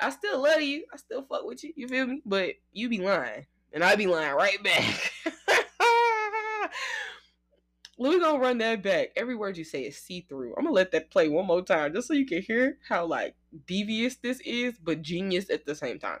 [0.00, 0.84] I still love you.
[0.92, 1.72] I still fuck with you.
[1.76, 2.22] You feel me?
[2.24, 5.12] But you be lying, and I be lying right back.
[7.98, 9.08] we gonna run that back.
[9.14, 10.54] Every word you say is see through.
[10.56, 13.34] I'm gonna let that play one more time just so you can hear how like
[13.66, 16.20] devious this is, but genius at the same time.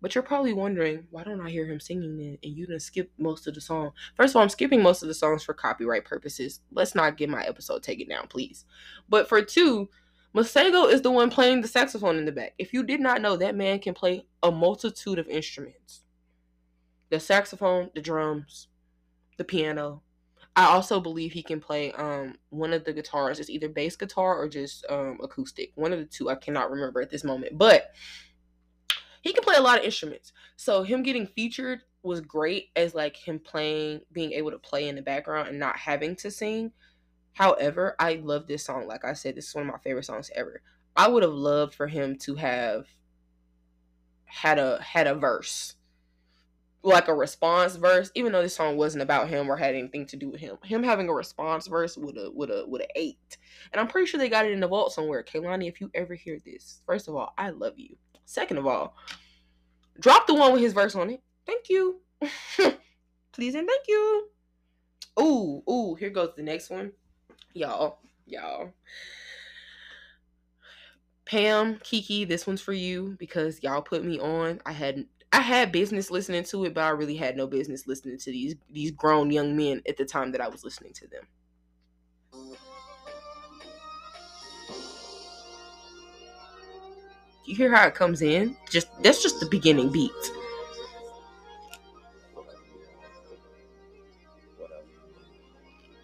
[0.00, 2.40] but you're probably wondering, why don't I hear him singing it?
[2.46, 3.92] And you didn't skip most of the song.
[4.16, 6.60] First of all, I'm skipping most of the songs for copyright purposes.
[6.70, 8.64] Let's not get my episode taken down, please.
[9.08, 9.88] But for two,
[10.34, 12.54] Masego is the one playing the saxophone in the back.
[12.58, 16.02] If you did not know, that man can play a multitude of instruments
[17.10, 18.68] the saxophone, the drums,
[19.38, 20.02] the piano.
[20.54, 23.38] I also believe he can play um one of the guitars.
[23.38, 25.72] It's either bass guitar or just um acoustic.
[25.74, 26.28] One of the two.
[26.28, 27.56] I cannot remember at this moment.
[27.56, 27.92] But
[29.28, 30.32] he can play a lot of instruments.
[30.56, 34.96] So him getting featured was great as like him playing, being able to play in
[34.96, 36.72] the background and not having to sing.
[37.34, 38.86] However, I love this song.
[38.86, 40.62] Like I said, this is one of my favorite songs ever.
[40.96, 42.86] I would have loved for him to have
[44.24, 45.74] had a had a verse.
[46.82, 50.16] Like a response verse, even though this song wasn't about him or had anything to
[50.16, 50.56] do with him.
[50.64, 53.36] Him having a response verse would a would a would have ate.
[53.74, 55.22] And I'm pretty sure they got it in the vault somewhere.
[55.22, 57.98] Kehlani, if you ever hear this, first of all, I love you.
[58.28, 58.94] Second of all,
[59.98, 61.22] drop the one with his verse on it.
[61.46, 62.02] Thank you.
[63.32, 64.28] Please and thank you.
[65.18, 66.92] Ooh, ooh, here goes the next one.
[67.54, 68.74] Y'all, y'all.
[71.24, 74.60] Pam, Kiki, this one's for you because y'all put me on.
[74.66, 78.18] I had I had business listening to it, but I really had no business listening
[78.18, 81.24] to these these grown young men at the time that I was listening to them.
[87.48, 88.54] You hear how it comes in?
[88.68, 90.10] Just that's just the beginning beat.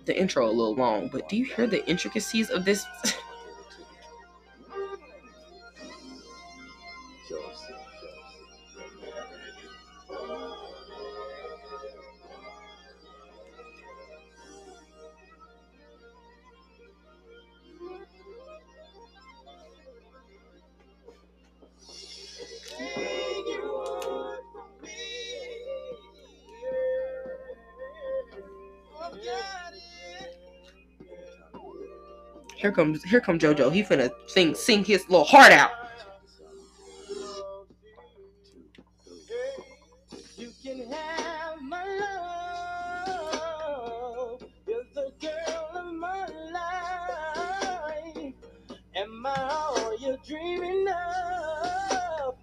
[0.07, 2.87] The intro a little long, but do you hear the intricacies of this?
[32.75, 33.73] comes here come JoJo.
[33.73, 35.71] He finna sing sing his little heart out.
[50.27, 52.35] dreaming of.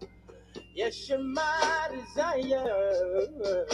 [0.74, 3.66] Yes, you're my desire.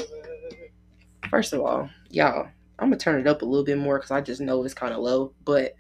[1.30, 2.48] First of all, y'all,
[2.80, 4.94] I'm gonna turn it up a little bit more because I just know it's kind
[4.94, 5.34] of low.
[5.44, 5.76] But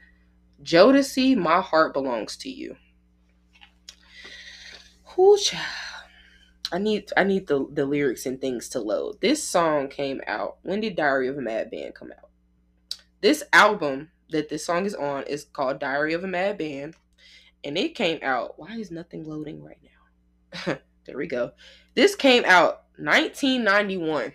[0.63, 2.76] Jodeci, my heart belongs to you.
[5.15, 5.38] Whoo,
[6.72, 9.22] I need I need the, the lyrics and things to load.
[9.22, 10.58] This song came out.
[10.63, 12.30] When did Diary of a Mad Band come out?
[13.22, 16.96] This album that this song is on is called Diary of a Mad Band.
[17.63, 18.60] And it came out.
[18.60, 20.78] Why is nothing loading right now?
[21.06, 21.52] there we go.
[21.96, 24.34] This came out 1991.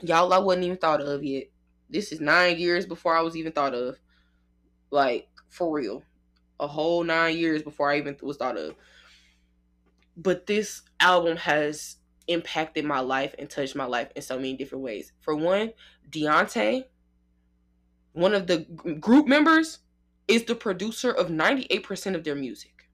[0.00, 1.44] Y'all I wasn't even thought of yet.
[1.90, 3.98] This is nine years before I was even thought of.
[4.92, 6.04] Like, for real.
[6.60, 8.76] a whole nine years before I even was thought of.
[10.16, 11.96] But this album has
[12.28, 15.12] impacted my life and touched my life in so many different ways.
[15.20, 15.72] For one,
[16.10, 16.84] Deontay,
[18.12, 18.58] one of the
[19.00, 19.80] group members,
[20.28, 22.88] is the producer of 98% of their music.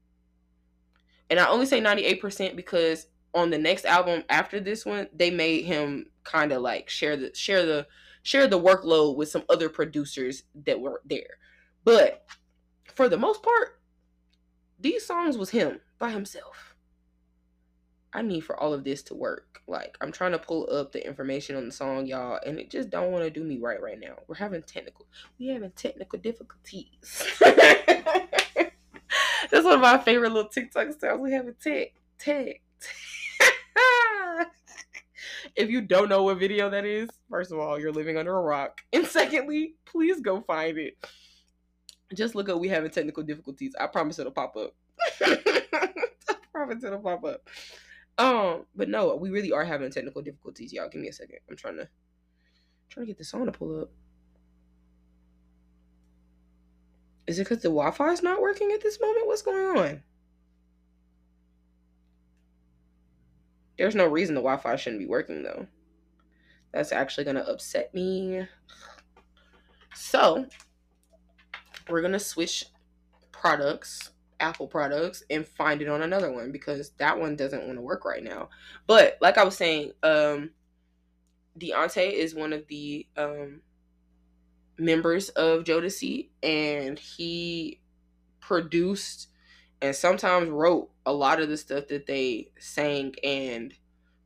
[1.29, 5.65] And I only say 98% because on the next album after this one, they made
[5.65, 7.85] him kind of like share the share the
[8.23, 11.37] share the workload with some other producers that were there.
[11.89, 12.23] But
[12.93, 13.79] for the most part,
[14.79, 16.75] these songs was him by himself.
[18.13, 19.63] I need for all of this to work.
[19.67, 22.91] Like I'm trying to pull up the information on the song, y'all, and it just
[22.91, 24.17] don't want to do me right right now.
[24.27, 25.07] We're having technical,
[25.39, 26.85] we having technical difficulties.
[27.39, 27.81] That's
[29.65, 31.19] one of my favorite little TikTok styles.
[31.19, 32.61] We having tech, tech.
[35.55, 38.41] if you don't know what video that is, first of all, you're living under a
[38.41, 40.95] rock, and secondly, please go find it.
[42.13, 42.59] Just look up.
[42.59, 43.75] We having technical difficulties.
[43.79, 44.73] I promise it'll pop up.
[45.21, 47.47] I promise it'll pop up.
[48.17, 50.89] Um, but no, we really are having technical difficulties, y'all.
[50.89, 51.39] Give me a second.
[51.49, 51.87] I'm trying to
[52.89, 53.91] trying to get the song to pull up.
[57.27, 59.27] Is it because the Wi-Fi is not working at this moment?
[59.27, 60.03] What's going on?
[63.77, 65.67] There's no reason the Wi-Fi shouldn't be working though.
[66.73, 68.47] That's actually gonna upset me.
[69.93, 70.45] So
[71.89, 72.65] we're gonna switch
[73.31, 77.81] products Apple products and find it on another one because that one doesn't want to
[77.81, 78.49] work right now.
[78.87, 80.51] But like I was saying, um
[81.59, 83.61] Deontay is one of the um
[84.77, 87.79] members of Jodeci and he
[88.39, 89.27] produced
[89.81, 93.73] and sometimes wrote a lot of the stuff that they sang and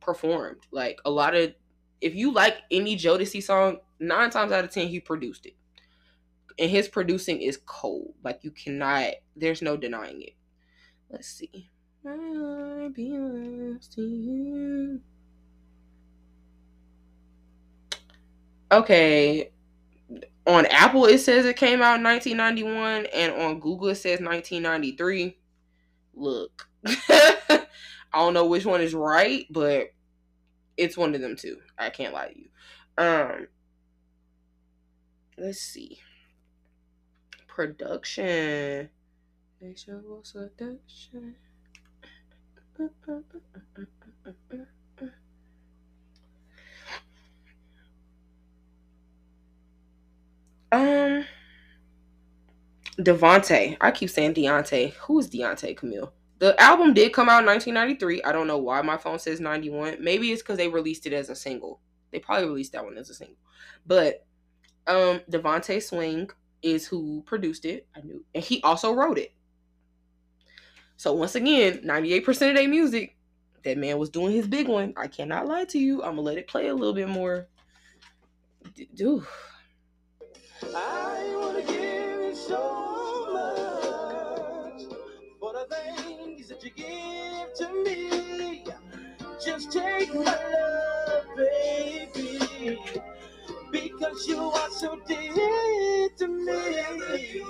[0.00, 0.60] performed.
[0.70, 1.54] Like a lot of
[2.00, 5.54] if you like any Jodeci song, nine times out of ten he produced it
[6.58, 8.14] and his producing is cold.
[8.22, 9.14] Like you cannot.
[9.36, 10.34] There's no denying it.
[11.10, 11.70] Let's see.
[18.70, 19.50] Okay.
[20.46, 25.36] On Apple it says it came out in 1991 and on Google it says 1993.
[26.14, 26.68] Look.
[26.86, 27.66] I
[28.12, 29.88] don't know which one is right, but
[30.76, 31.58] it's one of them two.
[31.78, 32.48] I can't lie to you.
[32.96, 33.48] Um
[35.36, 35.98] let's see
[37.54, 38.88] production.
[39.60, 41.34] production.
[50.72, 51.24] Um,
[52.98, 53.76] DeVante.
[53.80, 54.94] I keep saying Deontay.
[54.94, 56.12] Who is Deontay Camille?
[56.40, 58.22] The album did come out in 1993.
[58.24, 59.98] I don't know why my phone says 91.
[60.00, 61.80] Maybe it's because they released it as a single.
[62.10, 63.36] They probably released that one as a single.
[63.86, 64.26] But
[64.86, 66.28] um DeVante Swing
[66.64, 67.86] is who produced it.
[67.94, 69.32] I knew, and he also wrote it.
[70.96, 73.16] So once again, 98% of their music,
[73.62, 74.94] that man was doing his big one.
[74.96, 76.02] I cannot lie to you.
[76.02, 77.46] I'm gonna let it play a little bit more.
[78.94, 79.24] Do.
[80.74, 84.82] I wanna give you so much
[85.38, 88.64] for the things that you give to me.
[89.44, 93.13] Just take my love, baby
[93.74, 97.42] because you are so dear to me.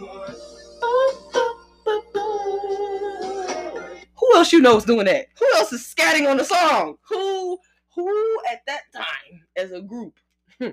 [4.16, 5.26] Who else you know is doing that?
[5.38, 6.96] Who else is scatting on the song?
[7.10, 7.58] Who
[7.94, 10.18] who at that time as a group?
[10.58, 10.70] Hmm.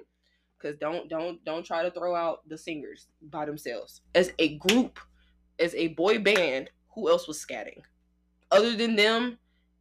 [0.62, 4.02] Cause don't don't don't try to throw out the singers by themselves.
[4.16, 5.00] As a group,
[5.60, 7.82] as a boy band, who else was scatting?
[8.52, 9.38] Other than them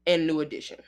[0.06, 0.78] and New Edition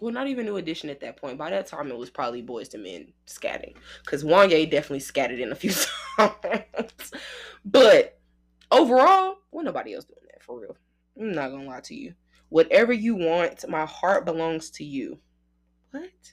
[0.00, 1.38] well, not even New Edition at that point.
[1.38, 5.52] By that time, it was probably Boyz II Men scatting, because Wanya definitely scattered in
[5.52, 5.70] a few
[6.16, 7.12] songs.
[7.64, 8.18] but
[8.70, 10.76] overall, well, nobody else doing that for real.
[11.18, 12.14] I'm not gonna lie to you.
[12.48, 15.18] Whatever you want, my heart belongs to you.
[15.90, 16.32] What?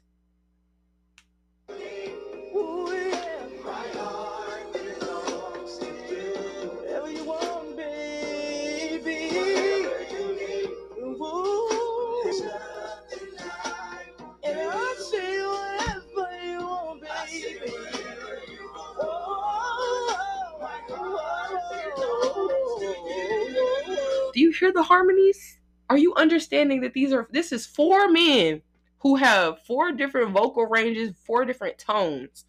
[24.55, 25.59] Hear the harmonies?
[25.89, 28.61] Are you understanding that these are this is four men
[29.05, 32.45] who have four different vocal ranges, four different tones,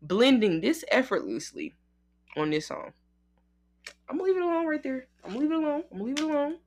[0.00, 1.74] blending this effortlessly
[2.36, 2.92] on this song.
[4.08, 5.08] I'm gonna leave it alone right there.
[5.24, 5.82] I'm gonna leave it alone.
[5.90, 6.58] I'm gonna leave it alone.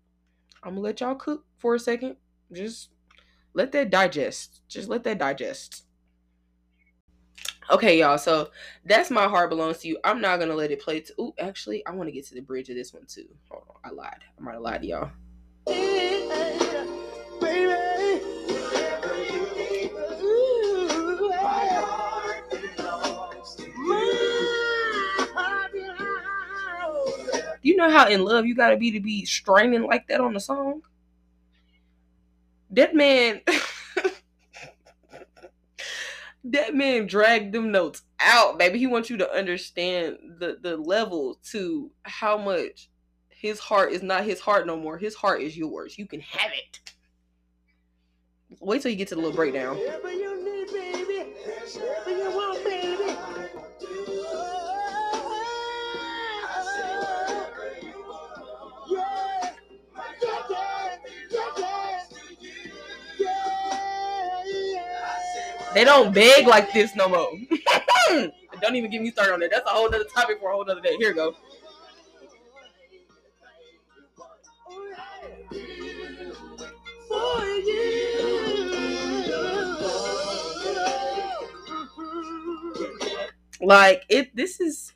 [0.61, 2.17] I'm gonna let y'all cook for a second.
[2.51, 2.89] Just
[3.53, 4.61] let that digest.
[4.67, 5.85] Just let that digest.
[7.69, 8.17] Okay, y'all.
[8.17, 8.49] So
[8.85, 9.97] that's my heart belongs to you.
[10.03, 11.01] I'm not gonna let it play.
[11.01, 13.27] To, ooh, actually, I want to get to the bridge of this one too.
[13.49, 14.23] Hold on, I lied.
[14.37, 15.11] I might have lied to y'all.
[27.63, 30.39] You know how in love you gotta be to be straining like that on the
[30.39, 30.81] song?
[32.71, 33.41] That man
[36.43, 38.79] that man dragged them notes out, baby.
[38.79, 42.89] He wants you to understand the the level to how much
[43.29, 44.97] his heart is not his heart no more.
[44.97, 45.97] His heart is yours.
[45.97, 46.93] You can have it.
[48.59, 49.77] Wait till you get to the little breakdown.
[65.81, 67.27] They don't beg like this no more.
[68.61, 69.49] don't even get me started on that.
[69.49, 70.95] That's a whole other topic for a whole other day.
[70.97, 71.35] Here we go.
[83.59, 84.93] Like it this is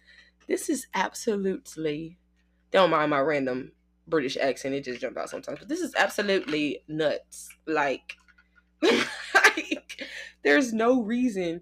[0.48, 2.20] this is absolutely
[2.70, 3.72] don't mind my random
[4.08, 5.58] British accent, it just jump out sometimes.
[5.58, 7.50] But this is absolutely nuts.
[7.66, 8.18] Like,
[8.84, 9.08] like
[10.46, 11.62] there's no reason.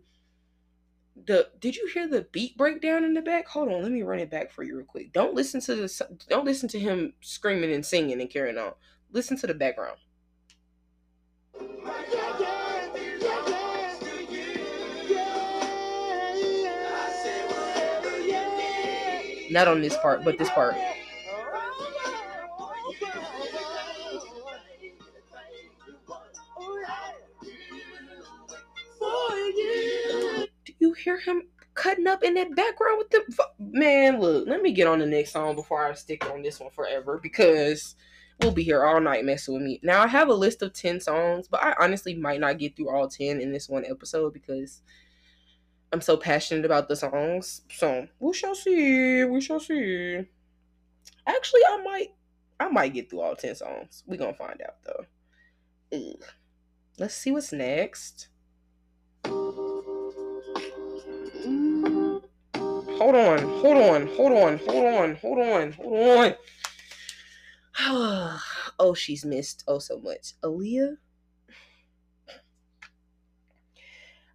[1.26, 3.48] The did you hear the beat breakdown in the back?
[3.48, 5.14] Hold on let me run it back for you real quick.
[5.14, 8.74] Don't listen to the don't listen to him screaming and singing and carrying on.
[9.12, 9.98] Listen to the background.
[19.50, 20.76] Not on this part but this part
[30.94, 34.20] hear him cutting up in that background with the man.
[34.20, 37.20] Look, let me get on the next song before I stick on this one forever
[37.22, 37.96] because
[38.42, 39.80] we'll be here all night messing with me.
[39.84, 42.90] Now I have a list of ten songs, but I honestly might not get through
[42.90, 44.82] all ten in this one episode because
[45.92, 47.62] I'm so passionate about the songs.
[47.72, 49.24] So we shall see.
[49.24, 50.22] We shall see.
[51.28, 52.08] Actually, I might.
[52.60, 54.04] I might get through all ten songs.
[54.06, 55.06] We gonna find out though.
[55.98, 56.24] Ugh.
[57.00, 58.28] Let's see what's next.
[63.04, 66.36] Hold on, hold on, hold on, hold on, hold on, hold
[67.78, 68.40] on.
[68.80, 70.36] oh, she's missed oh so much.
[70.42, 70.96] Aaliyah.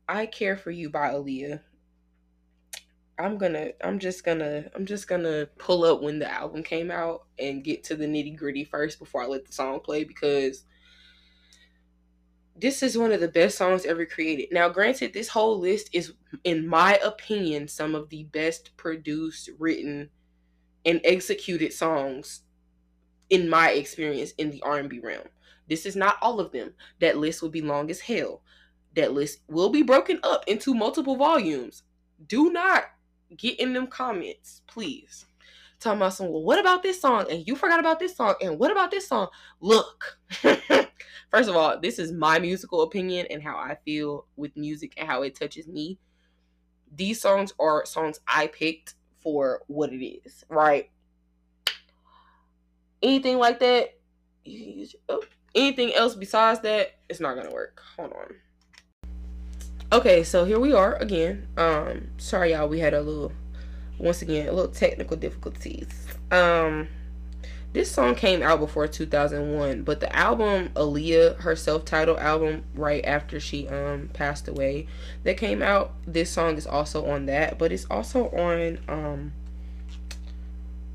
[0.07, 1.63] I care for you by Aaliyah.
[3.19, 7.25] I'm gonna I'm just gonna I'm just gonna pull up when the album came out
[7.39, 10.65] and get to the nitty gritty first before I let the song play because
[12.61, 14.49] this is one of the best songs ever created.
[14.53, 16.13] Now, granted, this whole list is,
[16.45, 20.11] in my opinion, some of the best produced, written,
[20.85, 22.43] and executed songs
[23.31, 25.29] in my experience in the R&B realm.
[25.69, 26.73] This is not all of them.
[27.01, 28.43] That list will be long as hell.
[28.97, 31.83] That list will be broken up into multiple volumes.
[32.27, 32.85] Do not
[33.37, 35.27] get in them comments, please.
[35.81, 37.27] Talking about some, well, what about this song?
[37.31, 38.35] And you forgot about this song.
[38.41, 39.29] And what about this song?
[39.61, 40.19] Look.
[41.31, 45.07] First of all, this is my musical opinion and how I feel with music and
[45.07, 45.99] how it touches me.
[46.95, 50.91] These songs are songs I picked for what it is, right?
[53.03, 53.99] Anything like that,
[55.09, 55.23] oh,
[55.55, 57.83] anything else besides that, it's not gonna work.
[57.97, 58.35] Hold on.
[59.93, 61.47] Okay, so here we are again.
[61.57, 63.33] Um, sorry y'all, we had a little,
[63.99, 65.89] once again, a little technical difficulties.
[66.31, 66.89] Um,
[67.73, 73.39] this song came out before 2001, but the album Aaliyah, her self-titled album, right after
[73.39, 74.87] she um passed away,
[75.25, 75.93] that came out.
[76.07, 79.33] This song is also on that, but it's also on um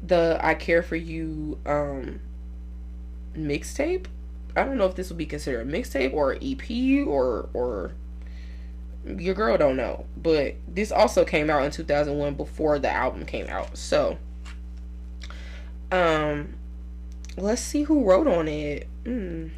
[0.05, 2.19] the I Care for You um
[3.35, 4.07] mixtape.
[4.55, 7.91] I don't know if this will be considered a mixtape or EP or or
[9.05, 13.47] your girl don't know, but this also came out in 2001 before the album came
[13.47, 13.77] out.
[13.77, 14.17] So
[15.91, 16.55] um
[17.35, 18.87] Let's see who wrote on it.
[19.05, 19.49] Mm.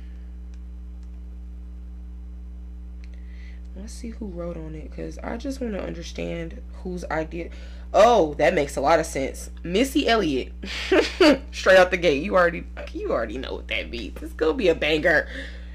[3.75, 7.49] Let's see who wrote on it because I just want to understand whose idea.
[7.93, 9.49] Oh, that makes a lot of sense.
[9.61, 10.53] Missy Elliott,
[11.51, 12.23] straight out the gate.
[12.23, 14.21] You already, you already know what that means.
[14.21, 15.27] It's gonna be a banger.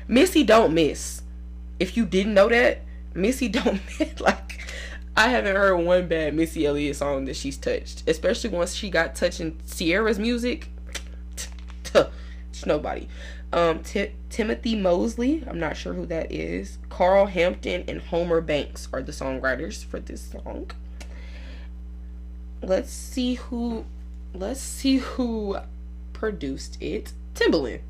[0.08, 1.22] Missy don't miss.
[1.78, 2.80] If you didn't know that,
[3.14, 3.80] Missy don't.
[4.20, 4.58] Like,
[5.16, 8.04] I haven't heard one bad Missy Elliott song that she's touched.
[8.08, 10.68] Especially once she got touching Ciara's music
[12.50, 13.08] It's nobody.
[13.52, 16.78] Um, T- Timothy Mosley, I'm not sure who that is.
[16.88, 20.70] Carl Hampton and Homer Banks are the songwriters for this song.
[22.62, 23.86] Let's see who.
[24.34, 25.56] Let's see who
[26.12, 27.12] produced it.
[27.34, 27.80] Timbaland.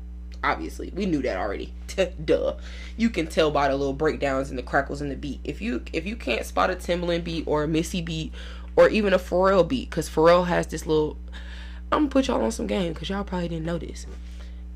[0.43, 1.73] Obviously, we knew that already.
[2.25, 2.55] Duh.
[2.97, 5.39] You can tell by the little breakdowns and the crackles in the beat.
[5.43, 8.33] If you if you can't spot a Timbaland beat or a Missy beat
[8.75, 11.17] or even a Pharrell beat, because Pharrell has this little.
[11.91, 14.07] I'm gonna put y'all on some game because y'all probably didn't this.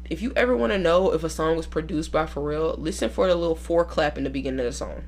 [0.08, 3.26] If you ever want to know if a song was produced by Pharrell, listen for
[3.28, 5.04] the little four clap in the beginning of the song.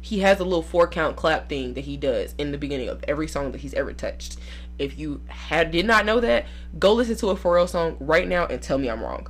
[0.00, 3.04] He has a little four count clap thing that he does in the beginning of
[3.06, 4.38] every song that he's ever touched.
[4.78, 6.46] If you had did not know that,
[6.78, 9.26] go listen to a Pharrell song right now and tell me I'm wrong.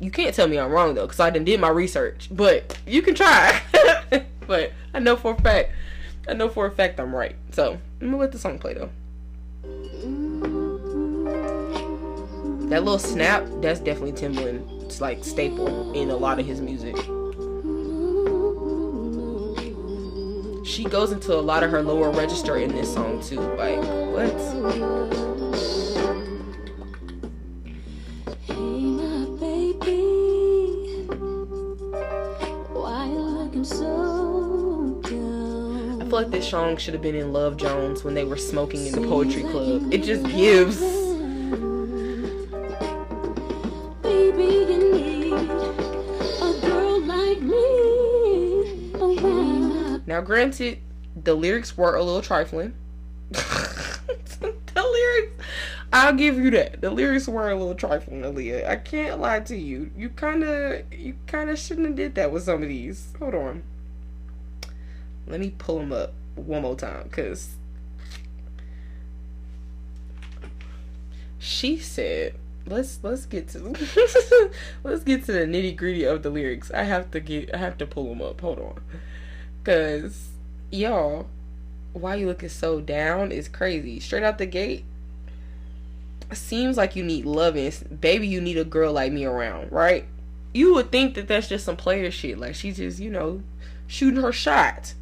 [0.00, 2.28] You can't tell me I'm wrong though, because I didn't did my research.
[2.30, 3.60] But you can try.
[4.46, 5.72] but I know for a fact,
[6.28, 7.36] I know for a fact I'm right.
[7.52, 8.90] So I'm gonna let the song play though.
[12.68, 16.96] That little snap, that's definitely Timbaland's like staple in a lot of his music.
[20.66, 23.40] She goes into a lot of her lower register in this song too.
[23.40, 23.78] Like,
[24.12, 25.37] what?
[36.18, 39.06] Like this song should have been in Love Jones when they were smoking in the
[39.06, 39.94] poetry club.
[39.94, 40.80] It just gives.
[44.02, 50.08] Baby, you need a girl like me around.
[50.08, 50.80] Now, granted,
[51.22, 52.74] the lyrics were a little trifling.
[53.30, 55.44] the lyrics,
[55.92, 56.80] I'll give you that.
[56.80, 58.68] The lyrics were a little trifling, Aaliyah.
[58.68, 59.92] I can't lie to you.
[59.96, 63.12] You kind of, you kind of shouldn't have did that with some of these.
[63.20, 63.62] Hold on.
[65.28, 67.56] Let me pull them up one more time, cause
[71.38, 72.34] she said,
[72.66, 73.58] "Let's let's get to
[74.84, 77.78] let's get to the nitty gritty of the lyrics." I have to get, I have
[77.78, 78.40] to pull them up.
[78.40, 78.80] Hold on.
[79.64, 80.30] Cause
[80.70, 81.26] y'all,
[81.92, 84.00] why you looking so down is crazy.
[84.00, 84.84] Straight out the gate,
[86.32, 87.72] seems like you need loving.
[88.00, 90.06] Baby, you need a girl like me around, right?
[90.52, 92.38] You would think that that's just some player shit.
[92.38, 93.42] Like she just, you know,
[93.86, 94.94] shooting her shot.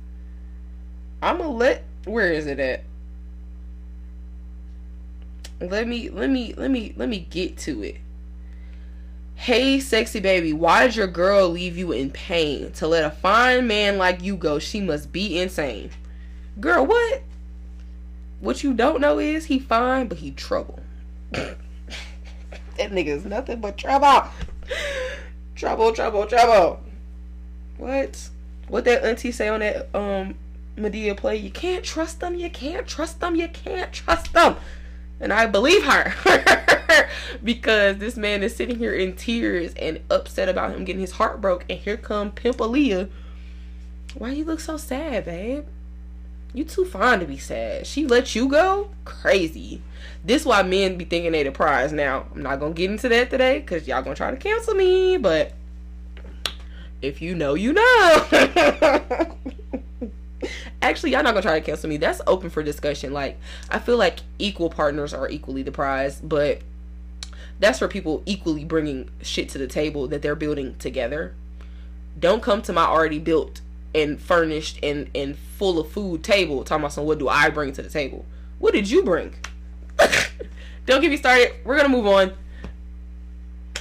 [1.22, 1.84] I'ma let.
[2.04, 2.84] Where is it at?
[5.60, 7.96] Let me, let me, let me, let me get to it.
[9.34, 12.72] Hey, sexy baby, why did your girl leave you in pain?
[12.72, 15.90] To let a fine man like you go, she must be insane.
[16.60, 17.22] Girl, what?
[18.40, 20.80] What you don't know is he fine, but he trouble.
[21.32, 21.58] that
[22.78, 24.30] nigga is nothing but trouble.
[25.54, 26.80] Trouble, trouble, trouble.
[27.78, 28.28] What?
[28.68, 30.34] What that auntie say on that um
[30.76, 31.36] Madea play?
[31.36, 34.56] You can't trust them, you can't trust them, you can't trust them.
[35.20, 37.08] And I believe her.
[37.44, 41.40] because this man is sitting here in tears and upset about him getting his heart
[41.40, 41.64] broke.
[41.70, 43.08] And here come Pimp Aaliyah.
[44.14, 45.64] Why you look so sad, babe?
[46.52, 47.86] You too fine to be sad.
[47.86, 48.90] She let you go?
[49.04, 49.82] Crazy.
[50.24, 51.92] This why men be thinking they the prize.
[51.92, 55.18] Now, I'm not gonna get into that today, because y'all gonna try to cancel me,
[55.18, 55.52] but
[57.02, 58.26] if you know, you know.
[60.82, 61.96] Actually, y'all not gonna try to cancel me.
[61.96, 63.12] That's open for discussion.
[63.12, 63.38] Like,
[63.70, 66.60] I feel like equal partners are equally the prize, but
[67.58, 71.34] that's for people equally bringing shit to the table that they're building together.
[72.18, 73.60] Don't come to my already built
[73.94, 77.72] and furnished and and full of food table talking about some what do I bring
[77.72, 78.24] to the table?
[78.58, 79.34] What did you bring?
[80.86, 81.52] Don't get me started.
[81.64, 82.32] We're gonna move on.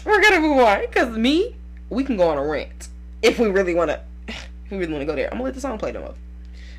[0.05, 1.55] We're gonna move on because me,
[1.89, 2.89] we can go on a rant
[3.21, 4.01] if we really wanna.
[4.65, 6.15] If we really wanna go there, I'm gonna let the song play though.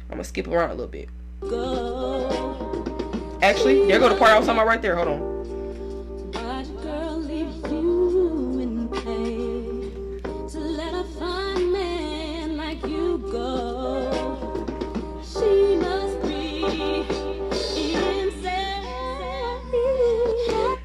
[0.09, 1.09] I'm gonna skip around a little bit.
[1.41, 2.77] Go.
[3.43, 4.97] Actually, there go the part I was talking about right there.
[4.97, 5.21] Hold on.
[6.33, 10.23] Why did girl leave you in pain?
[10.51, 14.39] To let a fine man like you go.
[15.23, 16.65] She must be
[17.93, 18.87] insane.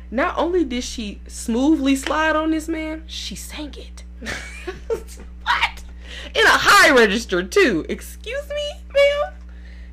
[0.09, 4.03] Not only did she smoothly slide on this man, she sang it.
[6.33, 7.85] In a high register too.
[7.89, 9.33] Excuse me, ma'am?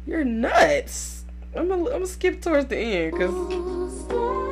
[0.07, 1.25] You're nuts.
[1.55, 4.48] I'm gonna, I'm gonna skip towards the end because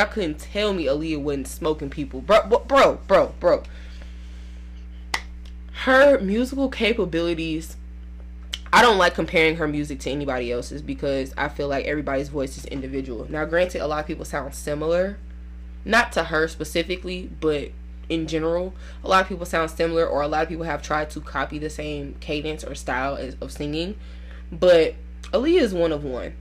[0.00, 2.22] Y'all couldn't tell me Aaliyah wasn't smoking people.
[2.22, 3.62] Bro, bro, bro, bro.
[5.84, 7.76] Her musical capabilities
[8.72, 12.56] I don't like comparing her music to anybody else's because I feel like everybody's voice
[12.56, 13.26] is individual.
[13.28, 15.18] Now, granted, a lot of people sound similar,
[15.84, 17.70] not to her specifically, but
[18.08, 18.72] in general,
[19.04, 21.58] a lot of people sound similar, or a lot of people have tried to copy
[21.58, 23.96] the same cadence or style of singing.
[24.50, 24.94] But
[25.24, 26.32] Aaliyah is one of one.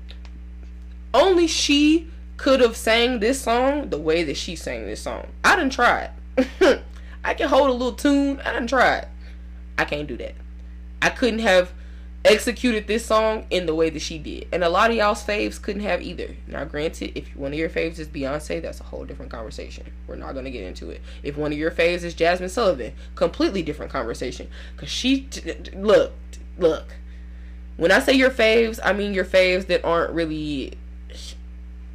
[1.13, 2.07] Only she
[2.39, 5.27] could have sang this song the way that she sang this song.
[5.43, 6.81] I didn't try it.
[7.21, 8.39] I can hold a little tune.
[8.45, 9.07] I didn't try it.
[9.77, 10.35] I can't do that.
[11.01, 11.73] I couldn't have
[12.23, 14.47] executed this song in the way that she did.
[14.53, 16.37] And a lot of y'all's faves couldn't have either.
[16.47, 19.91] Now, granted, if one of your faves is Beyonce, that's a whole different conversation.
[20.07, 21.01] We're not going to get into it.
[21.23, 24.47] If one of your faves is Jazmine Sullivan, completely different conversation.
[24.77, 25.27] Because she,
[25.73, 26.13] look,
[26.57, 26.95] look.
[27.75, 30.77] When I say your faves, I mean your faves that aren't really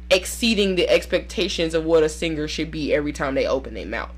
[0.09, 4.11] exceeding the expectations of what a singer should be every time they open their mouth.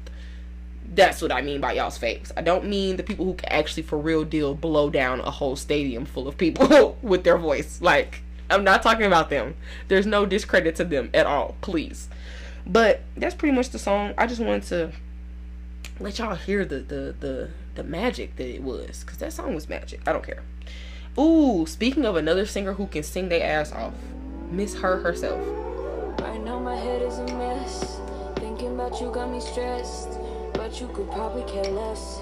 [0.93, 2.31] That's what I mean by y'all's fakes.
[2.35, 5.55] I don't mean the people who can actually, for real deal, blow down a whole
[5.55, 7.81] stadium full of people with their voice.
[7.81, 9.55] Like, I'm not talking about them.
[9.87, 12.09] There's no discredit to them at all, please.
[12.65, 14.13] But that's pretty much the song.
[14.17, 14.91] I just wanted to
[15.99, 19.69] let y'all hear the the the, the magic that it was, cause that song was
[19.69, 20.01] magic.
[20.05, 20.43] I don't care.
[21.17, 23.93] Ooh, speaking of another singer who can sing their ass off,
[24.51, 24.97] Miss H.E.R.
[24.97, 25.39] herself.
[26.19, 27.99] Right now my head is a mess.
[28.35, 30.19] Thinking about you got me stressed.
[30.53, 32.21] But you could probably care less.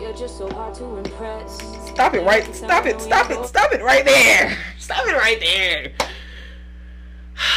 [0.00, 1.60] You're just so hard to impress.
[1.88, 2.54] Stop it right.
[2.54, 3.00] Stop it.
[3.00, 3.44] Stop it.
[3.46, 4.56] Stop it right there.
[4.78, 5.92] Stop it right there.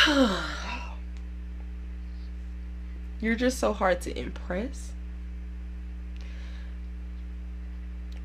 [3.21, 4.91] You're just so hard to impress.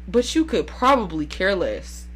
[0.09, 2.07] But you could probably care less.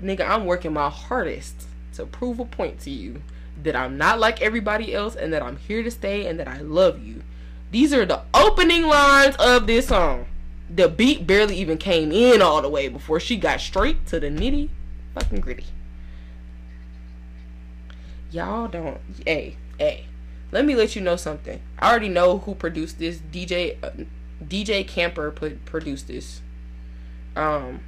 [0.00, 3.22] Nigga, I'm working my hardest to prove a point to you
[3.62, 6.60] that I'm not like everybody else and that I'm here to stay and that I
[6.60, 7.22] love you.
[7.70, 10.26] These are the opening lines of this song.
[10.68, 14.28] The beat barely even came in all the way before she got straight to the
[14.28, 14.68] nitty
[15.14, 15.66] fucking gritty.
[18.30, 19.00] Y'all don't.
[19.24, 20.06] Hey, hey.
[20.52, 21.60] Let me let you know something.
[21.78, 23.18] I already know who produced this.
[23.18, 24.04] DJ uh,
[24.42, 26.40] DJ Camper put produced this.
[27.34, 27.80] Um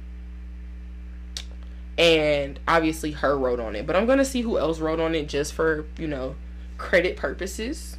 [1.99, 5.27] and obviously her wrote on it, but I'm to see who else wrote on it
[5.27, 6.35] just for, you know,
[6.77, 7.97] credit purposes.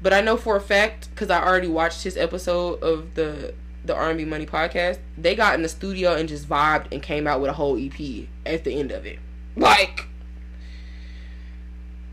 [0.00, 3.52] But I know for a fact because I already watched his episode of the
[3.84, 4.98] the R&B Money podcast.
[5.16, 8.26] They got in the studio and just vibed and came out with a whole EP
[8.44, 9.18] at the end of it.
[9.56, 10.06] Like,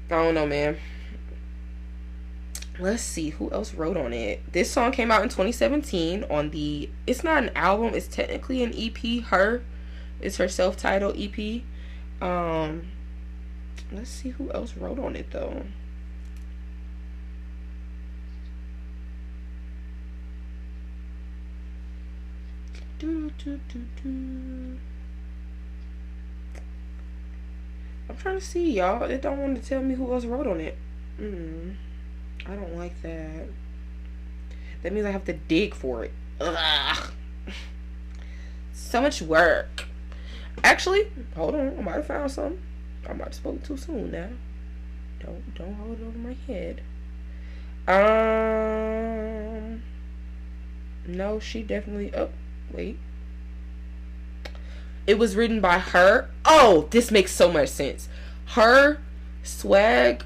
[0.10, 0.78] I don't know, man.
[2.80, 4.52] Let's see who else wrote on it.
[4.54, 6.90] This song came out in 2017 on the.
[7.06, 7.94] It's not an album.
[7.94, 9.24] It's technically an EP.
[9.26, 9.64] Her,
[10.26, 11.62] it's her self-titled EP.
[12.20, 12.88] Um,
[13.92, 15.64] let's see who else wrote on it though.
[22.98, 23.60] Do, do,
[24.02, 24.80] do.
[28.10, 29.04] I'm trying to see, y'all.
[29.04, 30.78] It don't want to tell me who else wrote on it.
[31.20, 31.76] Mm,
[32.48, 33.48] I don't like that.
[34.82, 36.14] That means I have to dig for it.
[36.40, 37.12] Ugh.
[38.74, 39.85] So much work.
[40.64, 41.78] Actually, hold on.
[41.78, 42.62] I might have found something.
[43.08, 44.30] I might have spoken too soon now.
[45.20, 46.82] Don't don't hold it over my head.
[47.88, 49.84] Um.
[51.08, 52.12] No, she definitely.
[52.16, 52.30] Oh,
[52.72, 52.98] Wait.
[55.06, 56.30] It was written by her.
[56.46, 58.10] Oh, this makes so much sense.
[58.48, 58.98] H.E.R.,
[59.44, 60.26] Swag,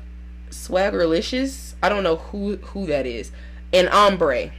[0.49, 1.73] Swagg R'Celious.
[1.83, 3.31] I don't know who who that is.
[3.73, 4.51] And Ambré.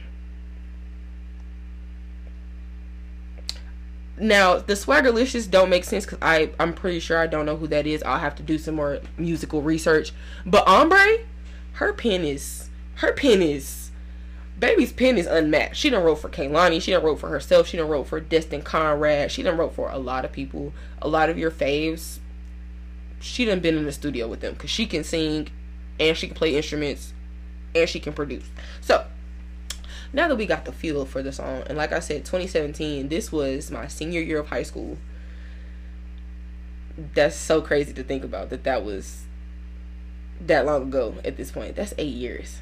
[4.21, 7.57] Now the Swagg R'Celious don't make sense because I I'm pretty sure I don't know
[7.57, 8.03] who that is.
[8.03, 10.13] I'll have to do some more musical research.
[10.45, 11.25] But Ambré,
[11.73, 13.89] her pen is her pen is
[14.59, 15.75] Baby's pen is unmatched.
[15.75, 16.79] She done wrote for Kehlani.
[16.79, 17.67] She done wrote for herself.
[17.67, 19.31] She done wrote for Destin Conrad.
[19.31, 20.71] She done wrote for a lot of people.
[21.01, 22.19] A lot of your faves.
[23.19, 25.49] She done been in the studio with them because she can sing,
[25.99, 27.11] and she can play instruments,
[27.73, 28.43] and she can produce.
[28.81, 29.03] So
[30.13, 33.09] now that we got the feel for the song, and like I said, 2017.
[33.09, 34.97] This was my senior year of high school.
[36.97, 38.63] That's so crazy to think about that.
[38.63, 39.23] That was
[40.39, 41.15] that long ago.
[41.23, 42.59] At this point, that's eight years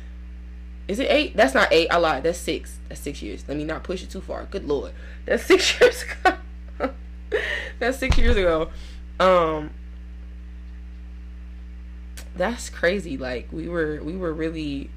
[0.90, 1.38] is it eight?
[1.38, 1.88] That's not eight.
[1.92, 2.24] I lied.
[2.24, 2.80] That's six.
[2.90, 3.46] That's six years.
[3.48, 4.46] Let me not push it too far.
[4.46, 4.92] Good lord.
[5.24, 6.90] That's six years ago.
[7.78, 8.72] that's six years ago.
[9.20, 9.70] Um
[12.36, 13.18] that's crazy.
[13.18, 14.90] Like we were we were really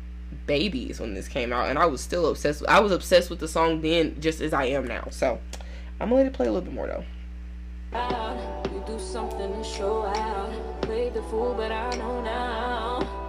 [0.46, 3.48] babies when this came out and I was still obsessed I was obsessed with the
[3.48, 5.08] song then just as I am now.
[5.10, 5.40] So
[6.00, 7.04] I'm gonna let it play a little bit more though.
[8.72, 10.82] You do something to show out.
[10.82, 13.22] Play the fool, but I know now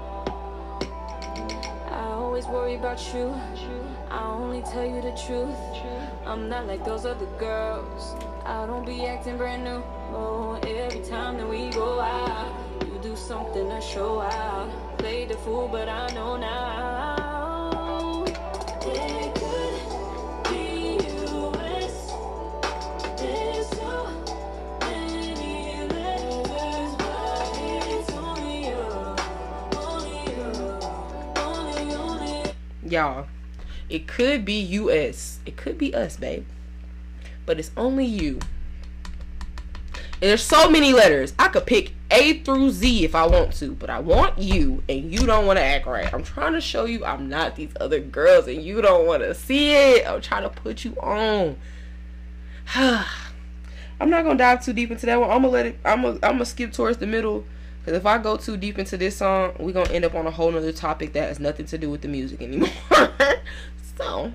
[2.83, 3.33] about you.
[4.11, 5.55] I only tell you the truth.
[6.25, 8.13] I'm not like those other girls.
[8.45, 9.81] I don't be acting brand new.
[10.11, 12.53] Oh, every time that we go out,
[13.03, 14.69] do something to show out.
[14.97, 16.63] Played the fool, but I know now.
[32.85, 33.25] Y'all,
[33.89, 35.39] it could be us.
[35.47, 36.45] It could be us, babe.
[37.45, 38.39] But it's only you.
[40.23, 41.33] There's so many letters.
[41.37, 45.11] I could pick A through Z if I want to, but I want you, and
[45.11, 46.11] you don't want to act right.
[46.13, 49.35] I'm trying to show you I'm not these other girls, and you don't want to
[49.35, 50.07] see it.
[50.07, 51.57] I'm trying to put you on.
[52.73, 55.29] I'm not gonna dive too deep into that one.
[55.29, 55.79] I'm gonna let it.
[55.83, 56.13] I'm gonna.
[56.23, 57.43] I'm gonna skip towards the middle.
[57.83, 60.25] Because if I go too deep into this song, we're going to end up on
[60.25, 62.69] a whole nother topic that has nothing to do with the music anymore.
[63.97, 64.31] so,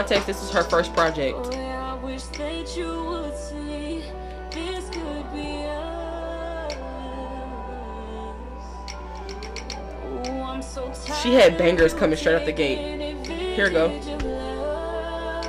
[0.00, 1.36] context, this is her first project.
[1.38, 4.02] Oh yeah, I wish that you would see
[4.50, 6.72] this could be us.
[10.06, 10.90] Ooh, I'm so
[11.22, 12.78] She had bangers coming straight out the gate.
[13.26, 13.90] Here we go.
[13.90, 15.44] advantage of love.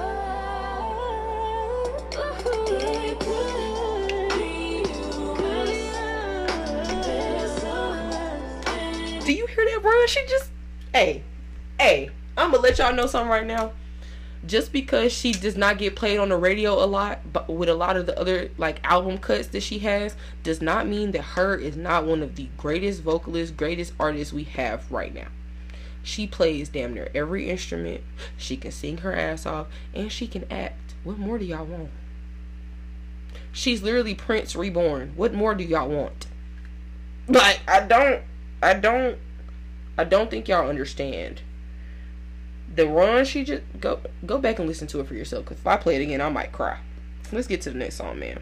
[2.12, 4.84] It could be
[5.48, 5.72] us.
[7.06, 7.76] There's so
[8.10, 10.06] much Do you hear that bro?
[10.08, 10.50] She just,
[10.94, 11.24] hey,
[11.80, 13.72] hey, I'm gonna let y'all know something right now.
[14.46, 17.76] Just because she does not get played on the radio a lot, but with a
[17.76, 21.56] lot of the other like album cuts that she has, does not mean that her
[21.56, 25.28] is not one of the greatest vocalists, greatest artists we have right now.
[26.04, 28.02] She plays damn near every instrument.
[28.36, 30.96] She can sing her ass off, and she can act.
[31.04, 31.92] What more do y'all want?
[33.52, 35.14] She's literally Prince reborn.
[35.16, 36.28] What more do y'all want?
[37.28, 38.24] Like I don't,
[38.64, 39.18] I don't,
[39.98, 41.42] I don't think y'all understand.
[42.74, 45.46] The run she just go go back and listen to it for yourself.
[45.46, 46.80] Cause if I play it again, I might cry.
[47.32, 48.42] Let's get to the next song, man.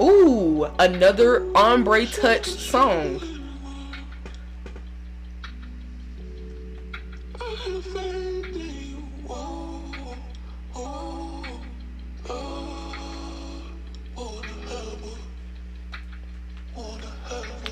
[0.00, 3.20] Ooh, another Ambré touch song.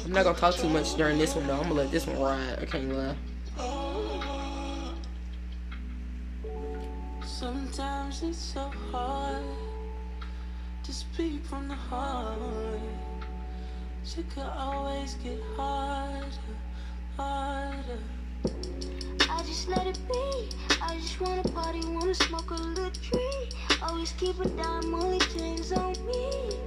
[0.04, 1.54] I'm not gonna talk too much during this one though.
[1.54, 2.58] I'm gonna let this one ride.
[2.60, 3.85] I can't lie.
[7.38, 9.44] Sometimes it's so hard
[10.82, 12.38] to speak from the heart.
[14.16, 16.24] It could always get harder,
[17.18, 17.98] harder.
[19.28, 20.48] I just let it be.
[20.80, 23.50] I just wanna party, wanna smoke a little tree.
[23.82, 26.58] Always keep a dime, only chains on me.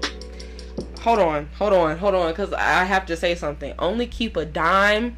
[1.01, 3.73] Hold on, hold on, hold on, because I have to say something.
[3.79, 5.17] Only keep a dime.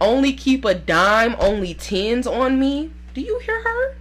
[0.00, 1.36] Only keep a dime.
[1.38, 2.92] Only tens on me.
[3.12, 3.96] Do you hear her?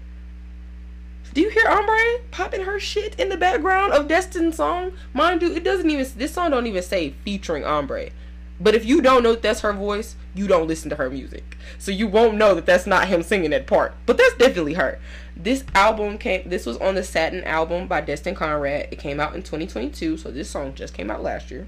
[1.32, 4.94] Do you hear Ambré popping her shit in the background of Destin's song?
[5.14, 6.08] Mind you, it doesn't even.
[6.18, 8.12] This song don't even say featuring Ambré.
[8.60, 11.56] But if you don't know that that's her voice, you don't listen to her music.
[11.78, 13.94] So you won't know that that's not him singing that part.
[14.06, 15.00] But that's definitely her.
[15.38, 18.90] This album came this was on the Satin album by Destin Conrad.
[18.92, 21.68] It came out in 2022, so this song just came out last year.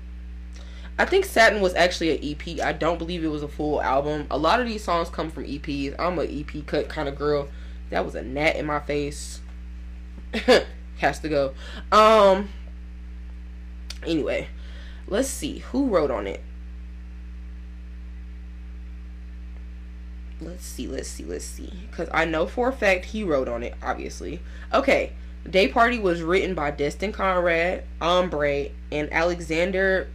[0.97, 2.65] I think Satin was actually an EP.
[2.65, 4.27] I don't believe it was a full album.
[4.29, 5.95] A lot of these songs come from EPs.
[5.97, 7.47] I'm a EP cut kind of girl.
[7.91, 9.39] That was a gnat in my face.
[10.99, 11.53] Has to go.
[11.91, 12.49] Um
[14.05, 14.47] anyway,
[15.07, 16.43] let's see who wrote on it.
[20.41, 21.71] let's see, let's see, let's see.
[21.89, 24.41] Because I know for a fact he wrote on it, obviously.
[24.73, 25.13] Okay.
[25.49, 30.07] Day Party was written by Destin Conrad, Ambré, and Alexander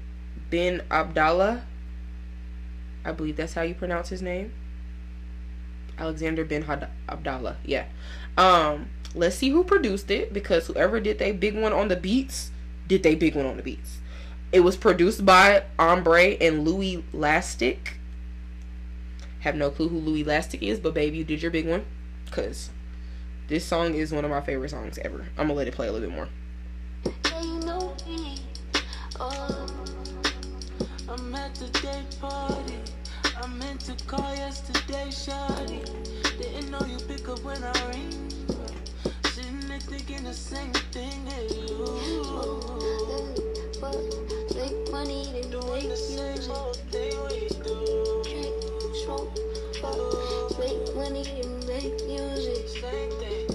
[0.51, 1.65] Ben Abdallah.
[3.05, 4.53] I believe that's how you pronounce his name.
[5.99, 6.65] Alexander Ben
[7.09, 7.57] Abdallah.
[7.65, 7.87] Yeah.
[8.37, 12.51] Um, let's see who produced it because whoever did they big one on the beats
[12.87, 13.99] did they big one on the beats.
[14.53, 17.99] It was produced by Ambré and Louis Lastic.
[19.41, 21.85] Have no clue who Louis Lastic is, but baby, you did your big one.
[22.31, 22.71] Cause
[23.49, 25.27] this song is one of my favorite songs ever.
[25.37, 26.29] I'm gonna let it play a little bit more.
[29.19, 29.67] Uh,
[32.21, 32.75] party.
[33.37, 35.85] I meant to call yesterday, shawty.
[36.39, 38.46] Didn't know you pick up when I ring.
[39.89, 41.87] Sitting there thinking of same thing as you.
[43.81, 48.23] Fuck, make money, then Doing make the same old thing we do.
[48.25, 48.55] Drink,
[49.05, 49.39] smoke,
[49.81, 52.69] fuck, make money, then make music.
[52.69, 53.47] Same thing.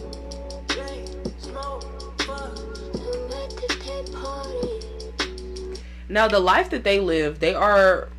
[0.67, 1.09] Drink,
[1.39, 1.83] smoke,
[2.21, 2.57] fuck.
[2.95, 5.81] I'm at the pet party.
[6.07, 8.09] Now the life that they live, they are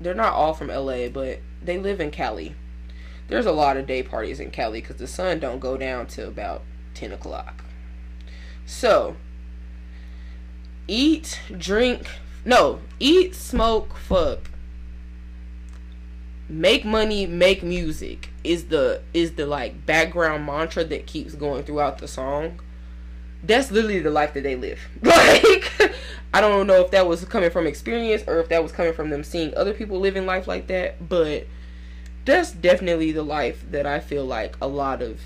[0.00, 2.54] they're not all from LA, but they live in Cali.
[3.28, 6.28] There's a lot of day parties in Cali because the sun don't go down till
[6.28, 6.62] about
[7.00, 7.64] ten o'clock.
[8.66, 9.16] So
[10.86, 12.06] eat, drink,
[12.44, 14.50] no, eat, smoke, fuck.
[16.48, 21.98] Make money, make music is the is the like background mantra that keeps going throughout
[21.98, 22.60] the song
[23.42, 24.80] that's literally the life that they live.
[25.02, 25.94] Like,
[26.32, 29.10] I don't know if that was coming from experience or if that was coming from
[29.10, 31.46] them seeing other people living life like that, but
[32.24, 35.20] that's definitely the life that I feel like a lot of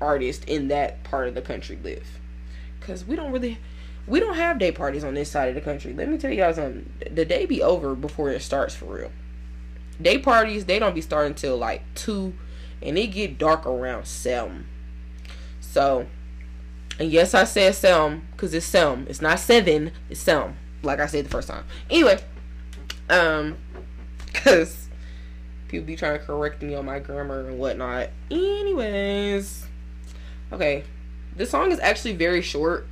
[0.00, 2.20] artists in that part of the country live.
[2.80, 3.58] Cause we don't really,
[4.06, 5.92] we don't have day parties on this side of the country.
[5.92, 6.92] Let me tell you guys something.
[7.10, 9.12] The day be over before it starts for real.
[10.00, 12.34] Day parties they don't be starting till like two,
[12.80, 14.66] and it get dark around seven.
[15.60, 16.06] So
[17.00, 19.08] and yes, I said Selm because it's Selm.
[19.08, 19.90] It's not seven.
[20.10, 20.52] It's Selm.
[20.82, 21.64] Like I said the first time.
[21.88, 22.22] Anyway,
[23.08, 23.56] um,
[24.26, 24.90] because
[25.68, 28.10] people be trying to correct me on my grammar and whatnot.
[28.30, 29.66] Anyways,
[30.52, 30.84] okay,
[31.36, 32.86] the song is actually very short,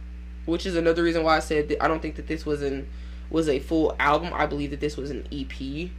[0.47, 2.89] which is another reason why I said I don't think that this was an
[3.31, 4.31] was a full album.
[4.33, 5.91] I believe that this was an EP.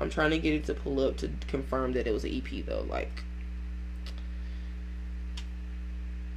[0.00, 2.64] I'm trying to get it to pull up to confirm that it was an EP
[2.64, 2.86] though.
[2.88, 3.22] Like,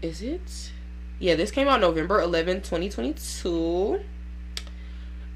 [0.01, 0.71] is it?
[1.19, 4.01] Yeah, this came out November 11, 2022.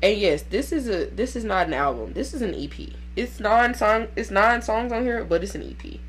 [0.01, 2.13] And yes, this is a this is not an album.
[2.13, 2.73] This is an EP.
[3.15, 5.99] It's nine song it's nine songs on here, but it's an EP.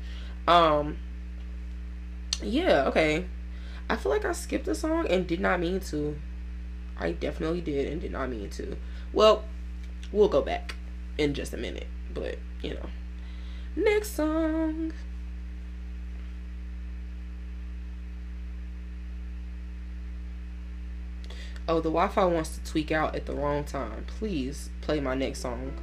[0.47, 0.97] Um
[2.41, 3.25] Yeah, okay.
[3.89, 6.17] I feel like I skipped a song and did not mean to.
[6.99, 8.77] I definitely did and did not mean to.
[9.13, 9.43] Well,
[10.11, 10.75] we'll go back
[11.17, 12.89] in just a minute, but you know.
[13.75, 14.93] Next song.
[21.69, 24.05] Oh, the Wi Fi wants to tweak out at the wrong time.
[24.07, 25.73] Please play my next song.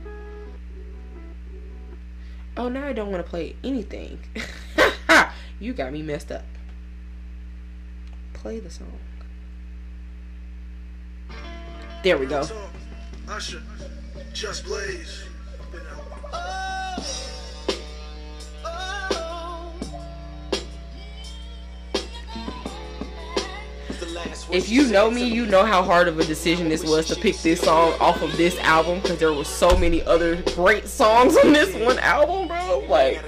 [2.57, 4.18] Oh, now I don't want to play anything.
[5.61, 6.44] you got me messed up.
[8.32, 8.98] Play the song.
[12.02, 12.46] There we go.
[13.28, 13.62] Usher,
[14.32, 15.24] Just Blaze.
[24.50, 27.36] If you know me, you know how hard of a decision this was to pick
[27.38, 31.52] this song off of this album because there were so many other great songs on
[31.52, 32.84] this one album, bro.
[32.88, 33.20] Like,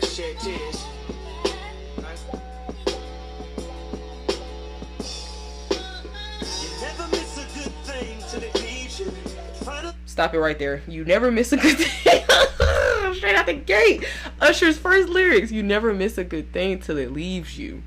[10.16, 10.80] stop it right there.
[10.88, 12.24] You never miss a good thing.
[13.16, 14.02] Straight out the gate.
[14.40, 15.52] Usher's first lyrics.
[15.52, 17.82] You never miss a good thing till it leaves you.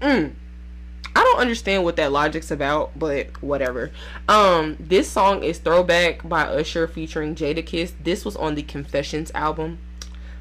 [0.00, 0.34] Mm.
[1.16, 3.90] I don't understand what that logic's about, but whatever.
[4.28, 7.94] Um, this song is Throwback by Usher featuring Jadakiss.
[8.00, 9.80] This was on the Confessions album.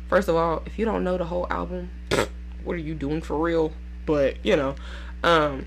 [0.08, 1.90] First of all, if you don't know the whole album,
[2.64, 3.74] what are you doing for real?
[4.06, 4.76] But, you know,
[5.24, 5.66] um,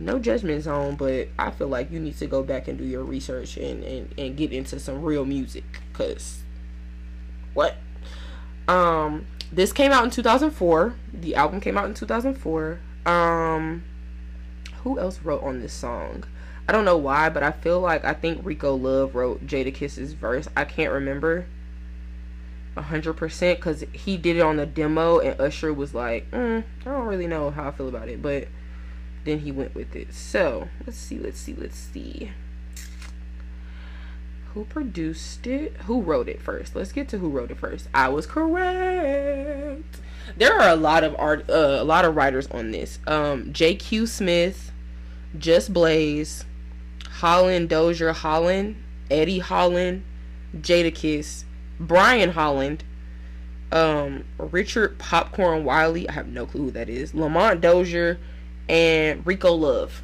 [0.00, 3.04] no judgment zone, but I feel like you need to go back and do your
[3.04, 5.64] research and, and, and get into some real music.
[5.92, 6.42] Cause
[7.54, 7.76] what?
[8.68, 10.94] Um, this came out in 2004.
[11.12, 12.80] The album came out in 2004.
[13.06, 13.84] Um,
[14.82, 16.24] who else wrote on this song?
[16.68, 20.48] I don't know why, but I feel like I think Rico Love wrote Jadakiss's verse.
[20.56, 21.46] I can't remember
[22.82, 26.84] hundred percent because he did it on the demo, and Usher was like, mm, "I
[26.84, 28.48] don't really know how I feel about it," but
[29.24, 30.12] then he went with it.
[30.14, 32.32] So let's see, let's see, let's see.
[34.54, 35.76] Who produced it?
[35.86, 36.74] Who wrote it first?
[36.74, 37.88] Let's get to who wrote it first.
[37.94, 40.00] I was correct.
[40.36, 42.98] There are a lot of art, uh, a lot of writers on this.
[43.06, 44.06] Um, J.Q.
[44.06, 44.72] Smith,
[45.38, 46.44] Just Blaze,
[47.18, 48.76] Holland Dozier Holland,
[49.10, 50.04] Eddie Holland,
[50.56, 51.44] Jadakiss,
[51.80, 52.84] Brian Holland,
[53.72, 56.08] um, Richard Popcorn Wiley.
[56.08, 57.14] I have no clue who that is.
[57.14, 58.18] Lamont Dozier,
[58.68, 60.02] and Rico Love.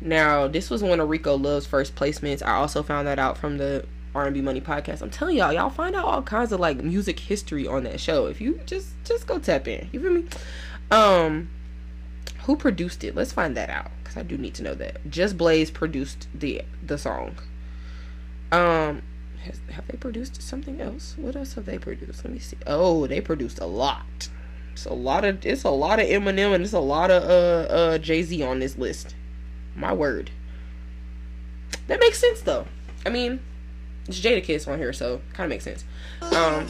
[0.00, 2.44] Now, this was one of Rico Love's first placements.
[2.44, 5.02] I also found that out from the R&B Money podcast.
[5.02, 8.26] I'm telling y'all, y'all find out all kinds of like music history on that show.
[8.26, 9.88] If you just just go tap in.
[9.92, 10.24] You feel me?
[10.90, 11.50] Um
[12.44, 13.14] who produced it?
[13.14, 15.10] Let's find that out cuz I do need to know that.
[15.10, 17.36] Just Blaze produced the the song.
[18.52, 19.02] Um
[19.44, 21.14] has, have they produced something else?
[21.18, 22.24] What else have they produced?
[22.24, 22.56] Let me see.
[22.66, 24.28] Oh, they produced a lot.
[24.76, 27.72] It's a lot of it's a lot of Eminem and it's a lot of uh
[27.72, 29.14] uh Jay Z on this list.
[29.74, 30.30] My word.
[31.86, 32.66] That makes sense though.
[33.06, 33.40] I mean,
[34.06, 35.84] it's Jadakiss on here, so kind of makes sense.
[36.20, 36.66] Um,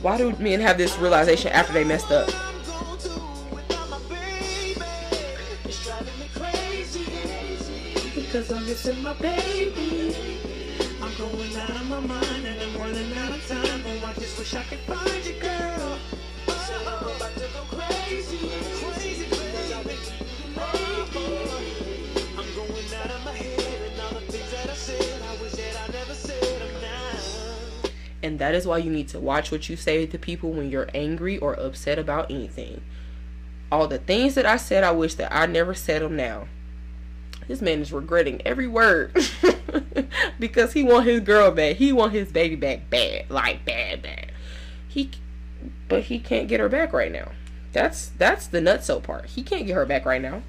[0.00, 2.47] why do men have this realization after they messed up?
[8.28, 10.14] Because I'm missing my baby.
[11.00, 13.82] I'm going out of my mind and I'm running out of time.
[13.86, 15.98] Oh, I just wish I could find you, girl.
[16.46, 18.50] Oh, so I'm about to go crazy.
[18.84, 19.72] Crazy, crazy.
[19.72, 19.82] I'm
[22.54, 25.22] going out of my head and all the things that I said.
[25.22, 27.90] I wish that I never said them now.
[28.22, 30.90] And that is why you need to watch what you say to people when you're
[30.92, 32.82] angry or upset about anything.
[33.72, 36.46] All the things that I said, I wish that I never said them now.
[37.48, 39.18] This man is regretting every word
[40.38, 41.76] because he want his girl back.
[41.76, 44.30] He want his baby back bad, like bad, bad.
[44.86, 45.10] He,
[45.88, 47.32] but he can't get her back right now.
[47.72, 49.26] That's that's the nutso part.
[49.26, 50.42] He can't get her back right now.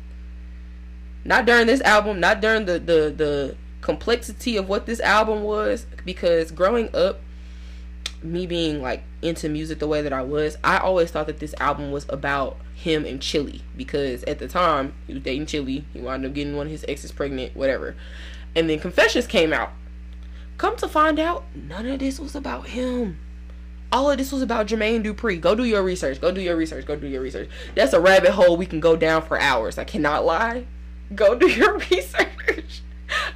[1.24, 2.20] Not during this album.
[2.20, 5.86] Not during the the the complexity of what this album was.
[6.04, 7.22] Because growing up,
[8.22, 11.56] me being like into music the way that I was, I always thought that this
[11.60, 15.86] album was about him and Chili because at the time he was dating Chili.
[15.94, 17.96] He wound up getting one of his exes pregnant, whatever.
[18.56, 19.72] And then Confessions came out.
[20.58, 23.20] Come to find out, none of this was about him.
[23.92, 25.40] All of this was about Jermaine Dupri.
[25.40, 26.22] Go do your research.
[26.22, 26.86] Go do your research.
[26.86, 27.50] Go do your research.
[27.76, 29.78] That's a rabbit hole we can go down for hours.
[29.78, 30.66] I cannot lie.
[31.16, 32.82] Go do your research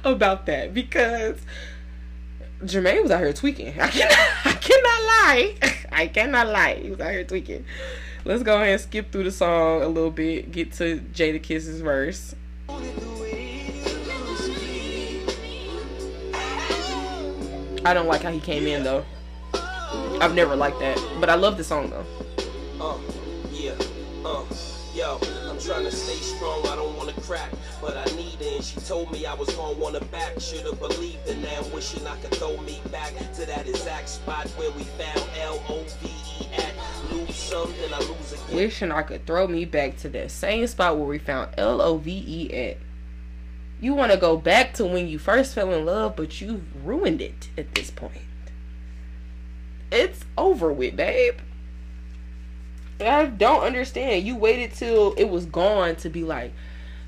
[0.04, 1.40] about that because
[2.64, 3.68] Jermaine was out here tweaking.
[3.80, 5.54] I cannot, I cannot lie.
[5.92, 6.74] I cannot lie.
[6.76, 7.64] He was out here tweaking.
[8.24, 10.50] Let's go ahead and skip through the song a little bit.
[10.50, 12.34] Get to Jadakiss's verse.
[17.86, 19.04] I don't like how he came in though.
[19.52, 22.06] I've never liked that, but I love the song though.
[22.80, 22.98] Uh,
[23.52, 23.74] yeah,
[24.24, 24.42] uh,
[24.94, 25.18] yo,
[25.48, 28.80] I'm trying to stay strong, I don't wanna crack, but I need it, and she
[28.80, 32.56] told me I was gonna wanna back, should've believed it, now wishing I could throw
[32.58, 36.74] me back to that exact spot where we found L-O-V-E at,
[37.12, 38.56] lose some, I lose again.
[38.56, 41.98] Wishing I could throw me back to that same spot where we found L O
[41.98, 42.78] V E at.
[43.80, 47.20] You want to go back to when you first fell in love, but you've ruined
[47.20, 48.22] it at this point.
[49.92, 51.38] It's over with, babe.
[53.00, 54.26] I don't understand.
[54.26, 56.52] You waited till it was gone to be like,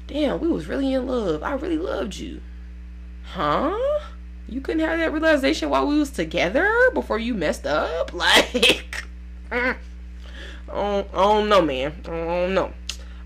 [0.07, 1.43] damn, we was really in love.
[1.43, 2.41] I really loved you.
[3.25, 3.77] Huh?
[4.49, 8.13] You couldn't have that realization while we was together before you messed up?
[8.13, 9.05] Like,
[9.51, 9.77] mm.
[10.69, 11.93] I don't, I don't know, man.
[12.05, 12.73] I don't know.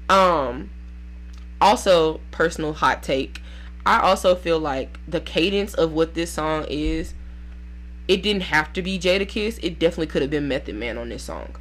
[0.09, 0.71] Um,
[1.61, 3.43] also, personal hot take.
[3.87, 7.15] I also feel like the cadence of what this song is,
[8.09, 9.59] it didn't have to be Jadakiss.
[9.63, 11.55] It definitely could have been Method Man on this song.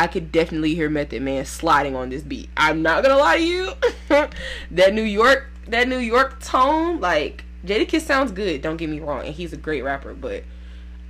[0.00, 2.48] I could definitely hear Method Man sliding on this beat.
[2.56, 3.72] I'm not gonna lie to you.
[4.70, 8.62] that New York, that New York tone, like Jadakiss sounds good.
[8.62, 10.44] Don't get me wrong, and he's a great rapper, but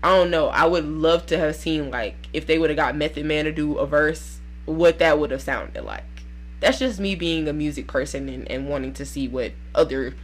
[0.03, 0.49] I don't know.
[0.49, 3.53] I would love to have seen like if they would have got Method Man to
[3.53, 6.25] do a verse, what that would have sounded like.
[6.59, 10.17] That's just me being a music person and, and wanting to see what other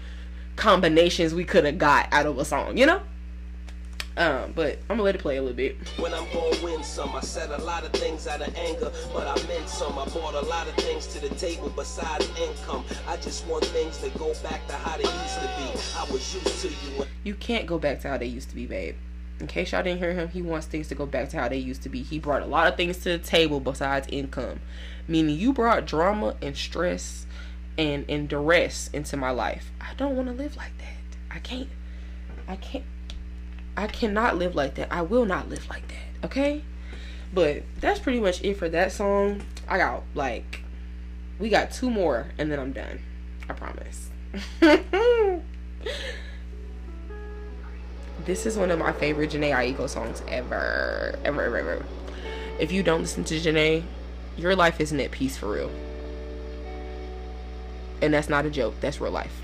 [0.57, 3.01] combinations we could have got out of a song, you know?
[4.19, 5.77] Um, but I'm gonna let it play a little bit.
[5.99, 9.27] When I'm gonna win some, I said a lot of things out of anger, but
[9.27, 9.99] I meant some.
[9.99, 12.85] I brought a lot of things to the table besides income.
[13.07, 15.99] I just want things to go back to how they used to be.
[15.99, 17.05] I was used to you.
[17.25, 18.95] You can't go back to how they used to be, babe.
[19.39, 21.59] In case y'all didn't hear him, he wants things to go back to how they
[21.59, 22.03] used to be.
[22.03, 24.61] He brought a lot of things to the table besides income.
[25.07, 27.27] Meaning you brought drama and stress
[27.77, 29.71] and, and duress into my life.
[29.79, 31.35] I don't want to live like that.
[31.37, 31.69] I can't.
[32.49, 32.85] I can't.
[33.77, 34.89] I cannot live like that.
[34.91, 36.27] I will not live like that.
[36.27, 36.63] Okay?
[37.35, 39.43] But that's pretty much it for that song.
[39.69, 40.63] I got like
[41.39, 43.01] we got two more and then I'm done.
[43.49, 44.11] I promise.
[48.25, 51.19] this is one of my favorite Jhené Aiko songs ever.
[51.25, 51.85] Ever, ever, ever.
[52.59, 53.85] If you don't listen to Janae,
[54.37, 55.71] your life isn't at peace for real.
[58.01, 59.43] And that's not a joke, that's real life.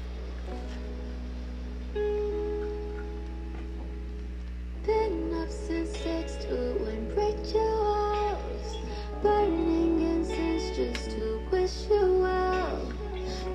[9.22, 12.92] Burning incense just to wish you well.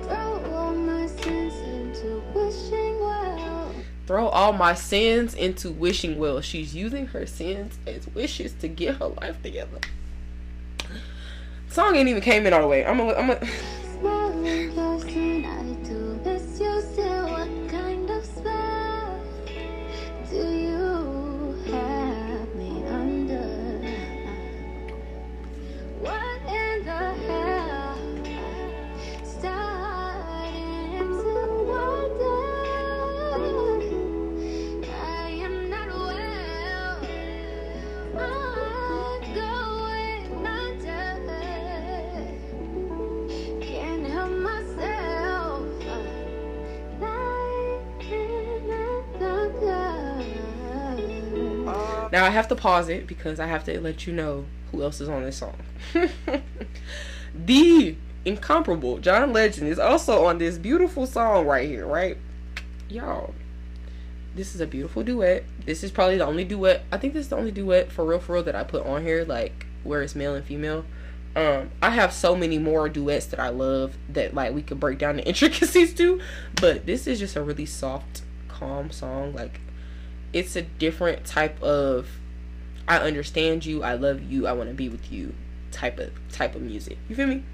[0.02, 3.74] Throw all my sins into wishing well.
[4.06, 6.40] Throw all my sins into wishing well.
[6.40, 9.78] She's using her sins as wishes to get her life together.
[11.68, 12.86] song ain't even came in all the way.
[12.86, 13.46] I'm gonna, I'm gonna.
[14.00, 14.74] Smiling
[52.12, 55.00] Now I have to pause it because I have to let you know who else
[55.00, 55.56] is on this song.
[57.34, 62.16] the incomparable John Legend is also on this beautiful song right here, right?
[62.88, 63.34] Y'all,
[64.34, 65.44] this is a beautiful duet.
[65.64, 66.84] This is probably the only duet.
[66.92, 69.02] I think this is the only duet for real, for real that I put on
[69.02, 70.84] here, like where it's male and female.
[71.36, 74.98] Um, I have so many more duets that I love that like we could break
[74.98, 76.20] down the intricacies to,
[76.60, 79.34] but this is just a really soft, calm song.
[79.34, 79.60] Like
[80.32, 82.08] it's a different type of
[82.86, 85.34] I understand you, I love you, I want to be with you
[85.70, 86.98] type of type of music.
[87.08, 87.44] You feel me?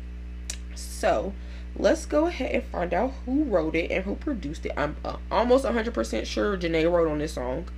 [0.74, 1.32] So,
[1.76, 4.72] let's go ahead and find out who wrote it and who produced it.
[4.76, 7.68] I'm uh, almost 100% sure Jhené wrote on this song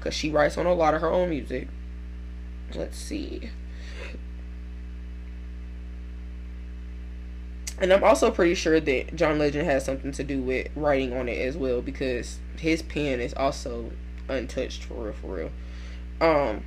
[0.00, 1.68] cuz she writes on a lot of her own music.
[2.74, 3.50] Let's see.
[7.80, 11.28] And I'm also pretty sure that John Legend has something to do with writing on
[11.28, 13.90] it as well because his pen is also
[14.30, 15.50] untouched for real for real.
[16.20, 16.64] Um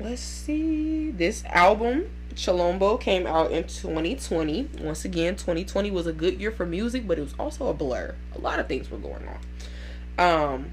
[0.00, 1.10] let's see.
[1.10, 4.70] This album, Chilombo, came out in 2020.
[4.80, 8.14] Once again, 2020 was a good year for music, but it was also a blur.
[8.34, 9.38] A lot of things were going on.
[10.18, 10.72] Um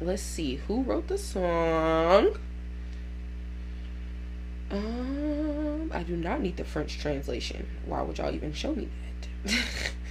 [0.00, 2.36] let's see who wrote the song.
[4.72, 7.66] Um, I do not need the French translation.
[7.84, 8.88] Why would y'all even show me
[9.44, 9.90] that?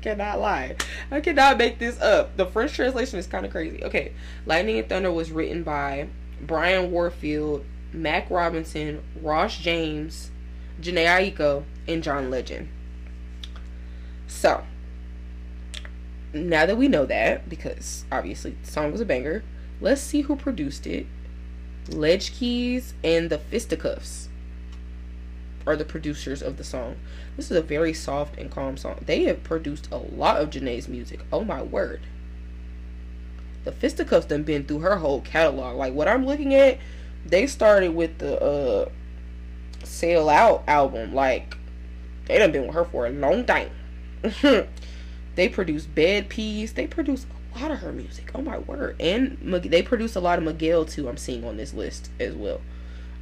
[0.00, 0.76] Cannot lie.
[1.10, 2.36] I cannot make this up.
[2.36, 3.84] The French translation is kind of crazy.
[3.84, 4.12] Okay,
[4.46, 6.08] Lightning and Thunder was written by
[6.40, 10.30] Brian Warfield, Mac Robinson, Ross James,
[10.80, 12.68] Jhené Aiko, and John Legend.
[14.26, 14.64] So,
[16.32, 19.42] now that we know that, because obviously the song was a banger,
[19.80, 21.06] let's see who produced it.
[21.88, 24.28] LeJKeys and the Fisticuffs
[25.70, 26.96] are the producers of the song.
[27.36, 29.02] This is a very soft and calm song.
[29.06, 31.20] They have produced a lot of Jhené's music.
[31.32, 32.00] Oh my word.
[33.64, 35.76] The Fisticuffs done been through her whole catalog.
[35.76, 36.78] Like what I'm looking at,
[37.24, 38.88] they started with the uh
[39.84, 41.14] Sail Out album.
[41.14, 41.56] Like
[42.26, 43.70] they done been with her for a long time.
[45.36, 46.72] they produce Bed Peace.
[46.72, 48.32] They produce a lot of her music.
[48.34, 48.96] Oh my word!
[48.98, 51.08] And they produce a lot of Miguel too.
[51.08, 52.60] I'm seeing on this list as well.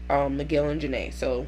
[0.09, 1.12] Um, Miguel and Janae.
[1.12, 1.46] So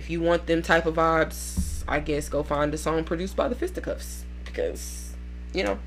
[0.00, 3.48] if you want them type of vibes, I guess go find a song produced by
[3.48, 5.12] the Fisticuffs because
[5.52, 5.78] you know.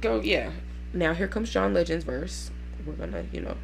[0.00, 0.52] Go yeah.
[0.94, 2.50] Now here comes John Legend's verse.
[2.86, 3.58] We're gonna you know.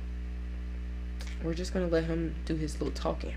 [1.42, 3.32] We're just gonna let him do his little talking.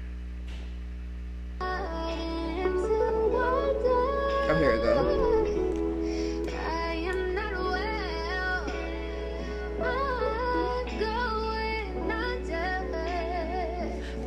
[4.48, 5.25] Oh, here we go.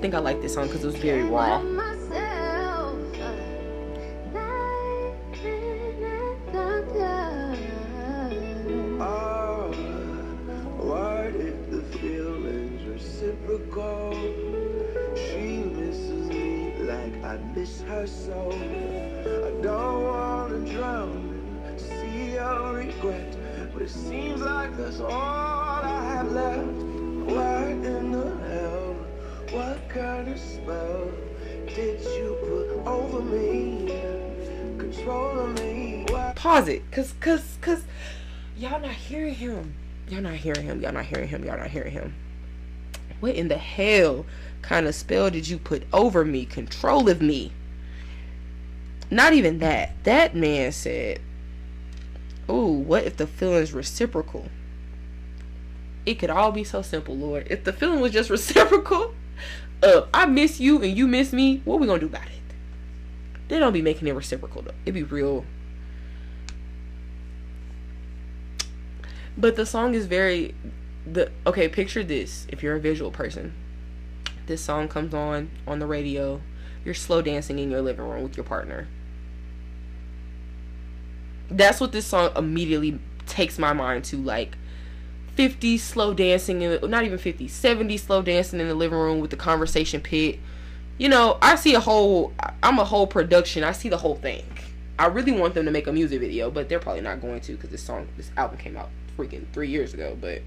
[0.00, 1.60] Think I like this song because it was very raw.
[9.00, 9.72] Oh,
[10.78, 14.12] what if the feeling's reciprocal?
[15.16, 18.52] She misses me like I miss her so.
[18.52, 23.36] I don't wanna drown in sea of regret,
[23.72, 26.68] but it seems like that's all I have left.
[27.34, 28.57] What in the?
[29.50, 31.10] What kind of spell
[31.66, 33.86] did you put over me?
[34.76, 36.06] Controlling me?
[36.34, 37.82] Pause it, cause cause cause
[38.58, 39.74] y'all not hearing him.
[40.10, 40.82] Y'all not hearing him.
[40.82, 41.44] Y'all not hearing him.
[41.44, 42.14] Y'all not hearing him.
[43.20, 44.26] What in the hell
[44.60, 46.44] kind of spell did you put over me?
[46.44, 47.50] Control of me.
[49.10, 49.92] Not even that.
[50.04, 51.20] That man said,
[52.50, 54.48] Ooh, what if the feeling's reciprocal?
[56.04, 57.46] It could all be so simple, Lord.
[57.50, 59.14] If the feeling was just reciprocal,
[59.82, 62.32] I miss you and you miss me, what we gonna do about it?
[63.48, 64.74] They don't be making it reciprocal though.
[64.84, 65.44] It be real.
[69.36, 70.54] But the song is very
[71.06, 73.54] the okay, picture this if you're a visual person.
[74.46, 76.40] This song comes on on the radio.
[76.84, 78.88] You're slow dancing in your living room with your partner.
[81.50, 84.56] That's what this song immediately takes my mind to like
[85.38, 89.30] 50 slow dancing in not even 50 70 slow dancing in the living room with
[89.30, 90.40] the conversation pit.
[90.98, 93.62] You know i see a whole i'm a whole production.
[93.62, 94.44] I see the whole thing.
[94.98, 97.52] I really want them to make a music video but they're probably not going to
[97.52, 100.42] because this song this album came out freaking three years ago but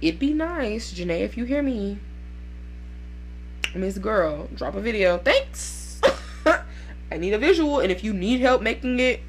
[0.00, 1.98] it'd be nice jhené if you hear me.
[3.74, 5.18] Miss girl drop a video.
[5.18, 6.00] Thanks.
[7.10, 9.22] I need a visual and if you need help making it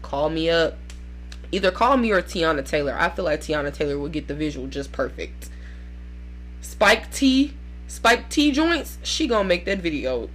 [0.00, 0.76] call me up
[1.52, 2.96] either call me or teyana taylor.
[2.98, 5.50] I feel like teyana taylor will get the visual just perfect.
[6.60, 7.54] Spike t
[7.86, 10.28] spike t joints she gonna make that video.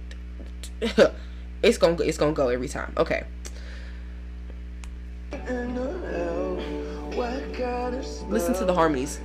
[1.60, 2.92] It's gonna it's gonna go every time.
[2.96, 3.24] Okay.
[5.32, 6.60] And know
[7.14, 9.18] what kind of listen to the harmonies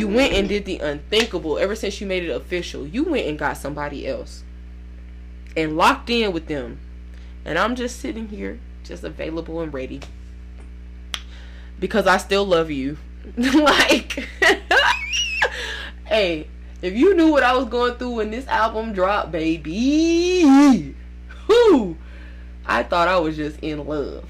[0.00, 2.86] you went and did the unthinkable ever since you made it official.
[2.86, 4.42] You went and got somebody else
[5.56, 6.80] and locked in with them.
[7.44, 10.00] And i'm just sitting here just available and ready.
[11.78, 12.96] Because i still love you.
[13.36, 14.26] Like
[16.06, 16.48] hey
[16.80, 20.94] if you knew what i was going through when this album dropped baby
[21.46, 21.98] whoo
[22.66, 24.26] i thought i was just in love.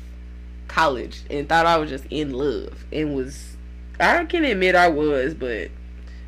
[0.66, 3.56] College and thought i was just in love and was
[4.00, 5.70] I can admit I was, but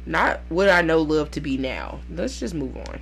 [0.05, 2.01] not what I know love to be now.
[2.11, 3.01] Let's just move on.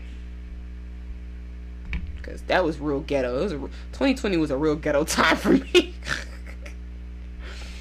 [2.23, 3.41] Cause that was real ghetto.
[3.41, 5.95] It was a, 2020 was a real ghetto time for me.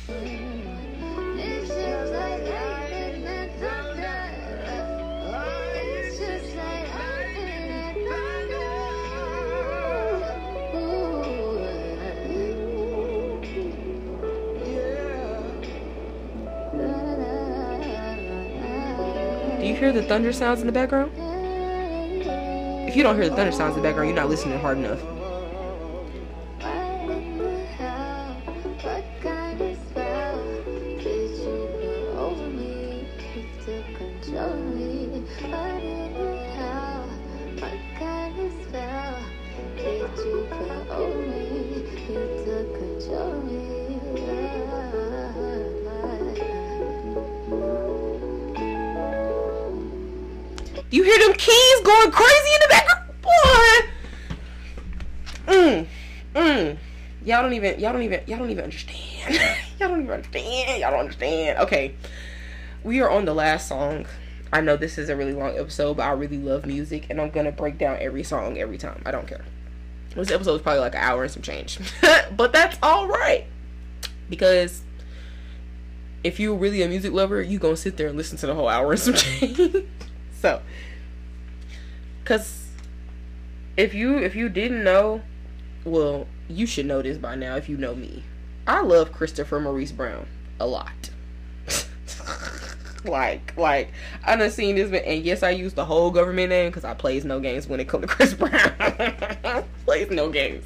[19.79, 21.11] hear the thunder sounds in the background?
[22.87, 24.99] If you don't hear the thunder sounds in the background, you're not listening hard enough.
[51.39, 53.21] Keys going crazy in the background?
[53.21, 53.89] Boy!
[55.47, 55.87] Mm.
[56.35, 56.77] Mm.
[57.25, 59.33] Y'all don't even y'all don't even y'all don't even understand.
[59.79, 60.81] y'all don't even understand.
[60.81, 61.59] Y'all don't understand.
[61.59, 61.95] Okay.
[62.83, 64.05] We are on the last song.
[64.51, 67.29] I know this is a really long episode, but I really love music and I'm
[67.29, 69.01] gonna break down every song every time.
[69.05, 69.45] I don't care.
[70.15, 71.79] This episode is probably like an hour and some change.
[72.35, 73.45] but that's alright.
[74.29, 74.81] Because
[76.23, 78.67] if you're really a music lover, you gonna sit there and listen to the whole
[78.67, 79.85] hour and some change.
[80.41, 80.61] so
[82.29, 82.67] because
[83.75, 85.19] if you if you didn't know
[85.83, 88.23] well you should know this by now if you know me
[88.67, 90.27] i love christopher maurice brown
[90.59, 91.09] a lot
[93.05, 93.91] like like
[94.23, 96.93] i done seen this man and yes i use the whole government name because i
[96.93, 100.63] plays no games when it come to chris brown plays no games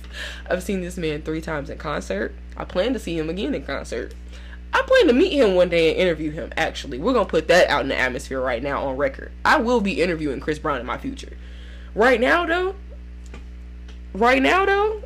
[0.50, 3.64] i've seen this man three times in concert i plan to see him again in
[3.64, 4.14] concert
[4.74, 6.52] I plan to meet him one day and interview him.
[6.58, 9.32] Actually, we're gonna put that out in the atmosphere right now on record.
[9.46, 11.38] I will be interviewing Chris Brown in my future.
[11.96, 12.76] Right now, though,
[14.14, 15.04] right now, though,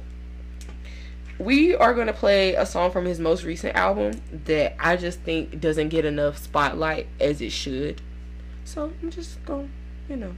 [1.38, 5.60] we are gonna play a song from his most recent album that I just think
[5.60, 8.02] doesn't get enough spotlight as it should.
[8.64, 9.68] So I'm just gonna,
[10.10, 10.36] you know,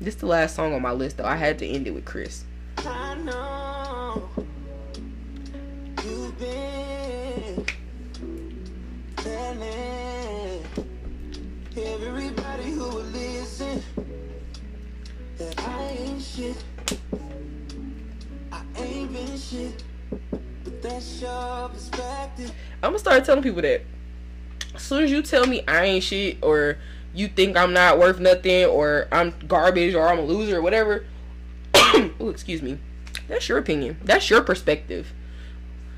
[0.00, 1.24] this is the last song on my list though.
[1.24, 2.44] I had to end it with Chris.
[2.78, 4.28] I know
[15.38, 16.56] that I ain't shit.
[18.50, 19.84] I ain't been shit,
[20.64, 22.52] but that's your perspective.
[22.82, 23.82] I'm gonna start telling people that.
[24.74, 26.78] As soon as you tell me I ain't shit, or
[27.14, 31.04] you think I'm not worth nothing, or I'm garbage, or I'm a loser, or whatever.
[31.74, 32.78] oh, excuse me.
[33.28, 33.98] That's your opinion.
[34.02, 35.12] That's your perspective.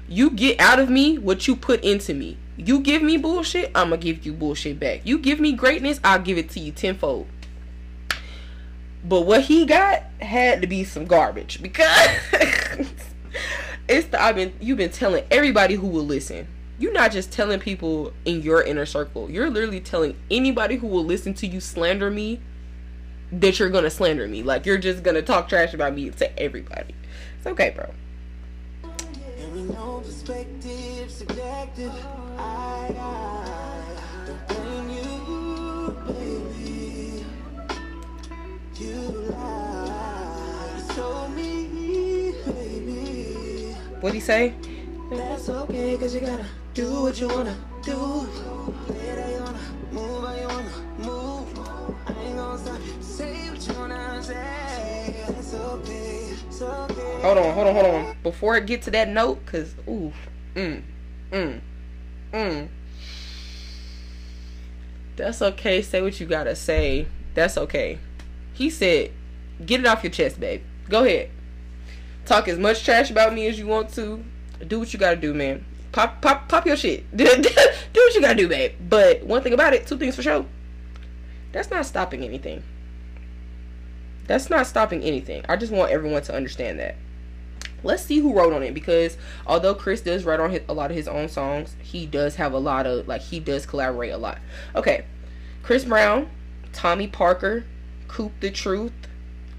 [0.08, 2.36] You get out of me what you put into me.
[2.56, 5.00] You give me bullshit, I'm gonna give you bullshit back.
[5.04, 7.26] You give me greatness, I'll give it to you tenfold.
[9.04, 12.10] But what he got had to be some garbage because
[13.88, 16.46] it's the I've been you've been telling everybody who will listen.
[16.78, 19.30] You're not just telling people in your inner circle.
[19.30, 22.40] You're literally telling anybody who will listen to you slander me
[23.32, 24.42] that you're gonna slander me.
[24.42, 26.94] Like you're just gonna talk trash about me to everybody.
[27.38, 27.90] It's okay, bro.
[30.02, 31.92] perspective, subjective.
[32.38, 33.69] I, I
[44.00, 44.54] What'd he say?
[45.10, 48.26] That's okay, cause you gotta do what you wanna do.
[48.86, 49.58] Play how you wanna,
[49.92, 51.58] move how you wanna move.
[52.06, 53.02] I ain't gonna stop you.
[53.02, 55.24] Say what you wanna say.
[55.28, 57.20] That's okay, it's okay.
[57.20, 58.16] Hold on, hold on, hold on.
[58.22, 60.12] Before I get to that note, cause ooh,
[60.54, 60.82] mm,
[61.30, 61.60] mm,
[62.32, 62.68] mm.
[65.16, 65.82] That's okay.
[65.82, 67.06] Say what you gotta say.
[67.34, 67.98] That's okay.
[68.54, 69.10] He said,
[69.66, 70.62] "Get it off your chest, babe.
[70.88, 71.30] Go ahead.
[72.30, 74.22] Talk as much trash about me as you want to.
[74.64, 75.64] Do what you gotta do, man.
[75.90, 77.04] Pop, pop, pop your shit.
[77.16, 78.74] do what you gotta do, babe.
[78.88, 80.46] But one thing about it, two things for sure.
[81.50, 82.62] That's not stopping anything.
[84.28, 85.44] That's not stopping anything.
[85.48, 86.94] I just want everyone to understand that.
[87.82, 90.92] Let's see who wrote on it because although Chris does write on his, a lot
[90.92, 94.18] of his own songs, he does have a lot of like he does collaborate a
[94.18, 94.38] lot.
[94.76, 95.04] Okay,
[95.64, 96.30] Chris Brown,
[96.72, 97.64] Tommy Parker,
[98.06, 98.92] Coop the Truth,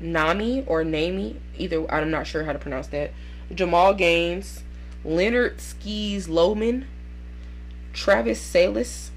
[0.02, 3.11] Nami or Nami, either I'm not sure how to pronounce that.
[3.53, 4.64] Jamal Gaines,
[5.03, 6.88] Leonard Skis Loman,
[7.94, 9.11] Travis Sayles,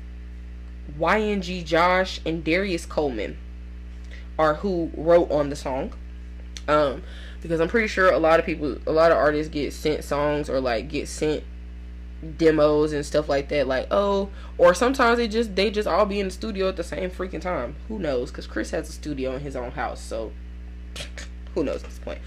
[0.98, 3.38] YNG Josh, and Darius Coleman
[4.38, 5.92] are who wrote on the song.
[6.66, 7.02] Um,
[7.40, 10.48] because I'm pretty sure a lot of people, a lot of artists get sent songs
[10.48, 11.44] or like get sent
[12.38, 13.66] demos and stuff like that.
[13.66, 16.84] Like, oh, or sometimes they just they just all be in the studio at the
[16.84, 17.76] same freaking time.
[17.88, 18.30] Who knows?
[18.30, 20.32] Because Chris has a studio in his own house, so
[21.54, 22.20] who knows at this point.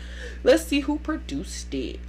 [0.44, 2.00] Let's see who produced it.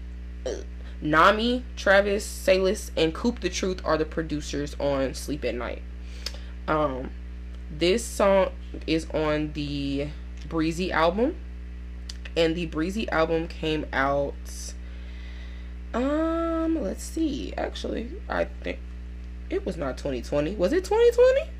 [0.47, 0.63] Uh,
[1.01, 5.83] Nami, Travis, Sayles, and Coop the Truth are the producers on Sleep at Night.
[6.67, 7.11] Um,
[7.71, 8.51] this song
[8.87, 10.09] is on the
[10.49, 11.37] Breezy album,
[12.37, 14.35] and the Breezy album came out.
[15.95, 17.55] Um, let's see.
[17.57, 18.79] Actually, I think
[19.51, 20.57] it was not 2020.
[20.57, 21.51] Was it 2020?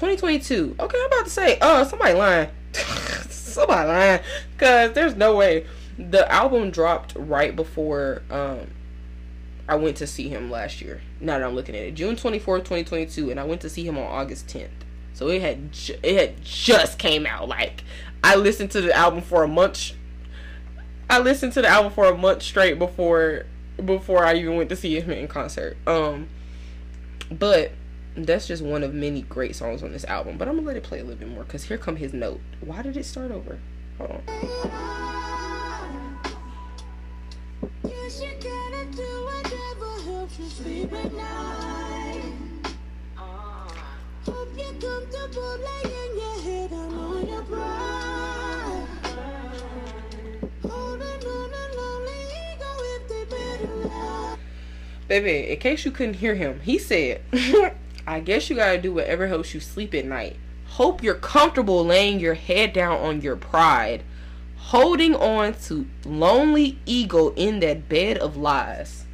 [0.00, 0.76] 2022.
[0.80, 2.48] Okay, I'm about to say, uh, somebody lying.
[3.28, 4.20] somebody lying.
[4.56, 5.66] Cause there's no way.
[5.98, 8.68] The album dropped right before um
[9.68, 11.02] I went to see him last year.
[11.20, 13.98] Now that I'm looking at it, June 24th, 2022, and I went to see him
[13.98, 14.70] on August 10th.
[15.12, 17.48] So it had ju- it had just came out.
[17.48, 17.84] Like
[18.24, 19.92] I listened to the album for a month.
[21.10, 23.44] I listened to the album for a month straight before
[23.84, 25.76] before I even went to see him in concert.
[25.86, 26.30] Um,
[27.30, 27.72] but
[28.16, 30.36] that's just one of many great songs on this album.
[30.36, 32.40] But I'm gonna let it play a little bit more because here come his note.
[32.60, 33.58] Why did it start over?
[33.98, 34.22] Hold on.
[37.84, 42.22] Yes, you gotta do whatever helps you sleep at night.
[43.16, 43.68] Ah.
[44.24, 48.86] Hope you're comfortable laying your head down on your pride.
[50.62, 52.22] Holding on a lonely
[52.52, 54.36] ego if they better lie.
[55.08, 57.20] Baby, in case you couldn't hear him, he said,
[58.10, 60.36] I guess you gotta do whatever helps you sleep at night.
[60.66, 64.02] Hope you're comfortable laying your head down on your pride,
[64.56, 69.04] holding on to lonely ego in that bed of lies.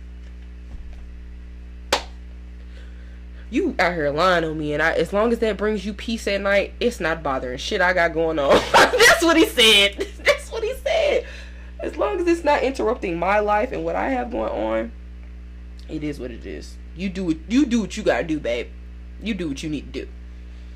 [3.50, 6.26] You out here lying on me, and I, as long as that brings you peace
[6.26, 8.58] at night, it's not bothering shit I got going on.
[8.72, 10.08] That's what he said.
[10.24, 11.26] That's what he said.
[11.80, 14.92] As long as it's not interrupting my life and what I have going on,
[15.86, 16.78] it is what it is.
[16.96, 18.68] You do what you do what you gotta do, babe.
[19.22, 20.08] You do what you need to do.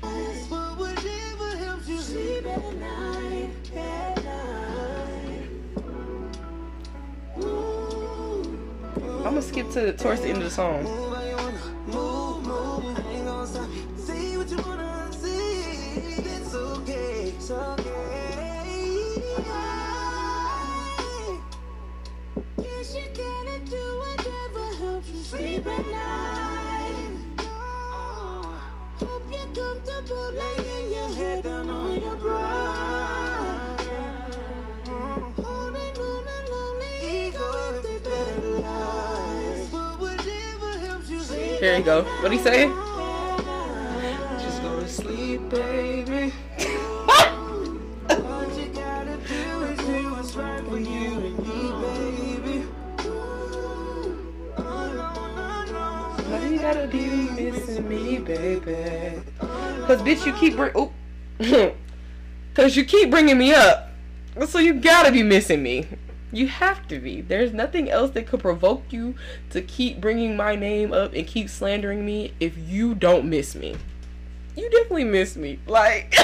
[0.01, 5.49] But whatever helps you sleep at night, at night.
[7.43, 8.59] Ooh.
[8.97, 10.83] I'm gonna skip to the, towards the end of the song.
[10.83, 11.11] Move
[25.63, 26.50] how you
[30.15, 33.79] laying your head down on your bride.
[35.37, 39.67] Holding on a lonely ego if they better lie.
[39.71, 42.03] But whatever helps you sleep Here you go.
[42.21, 42.67] What he say?
[44.39, 46.33] just go to sleep, baby.
[48.07, 52.65] What you gotta do is do what's right for you and me, baby.
[54.57, 55.83] No, no, no.
[56.29, 59.20] Why you gotta be missing me, baby?
[59.91, 60.71] Cause bitch, you keep bring.
[60.73, 60.93] Oh,
[62.53, 63.89] cause you keep bringing me up.
[64.47, 65.85] So you gotta be missing me.
[66.31, 67.19] You have to be.
[67.19, 69.15] There's nothing else that could provoke you
[69.49, 73.75] to keep bringing my name up and keep slandering me if you don't miss me.
[74.55, 75.59] You definitely miss me.
[75.67, 76.15] Like,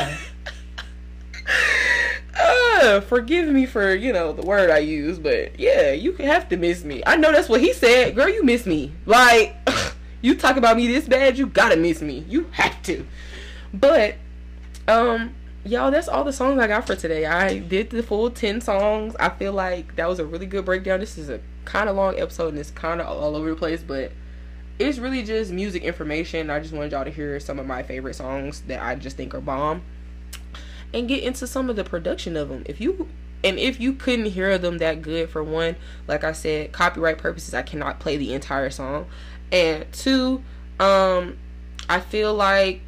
[2.39, 6.55] uh, forgive me for you know the word I use, but yeah, you have to
[6.55, 7.03] miss me.
[7.05, 8.15] I know that's what he said.
[8.15, 8.93] Girl, you miss me.
[9.05, 9.57] Like
[10.21, 12.23] you talk about me this bad, you gotta miss me.
[12.29, 13.05] You have to.
[13.73, 14.15] But
[14.87, 15.33] um,
[15.65, 17.25] y'all, that's all the songs I got for today.
[17.25, 19.15] I did the full ten songs.
[19.19, 20.99] I feel like that was a really good breakdown.
[20.99, 23.83] This is a kind of long episode and it's kind of all over the place,
[23.83, 24.11] but
[24.79, 26.49] it's really just music information.
[26.49, 29.33] I just wanted y'all to hear some of my favorite songs that I just think
[29.33, 29.83] are bomb
[30.93, 32.63] and get into some of the production of them.
[32.65, 33.09] If you
[33.43, 35.75] and if you couldn't hear them that good for one,
[36.07, 39.07] like I said, copyright purposes, I cannot play the entire song.
[39.51, 40.43] And two,
[40.79, 41.37] um
[41.89, 42.81] I feel like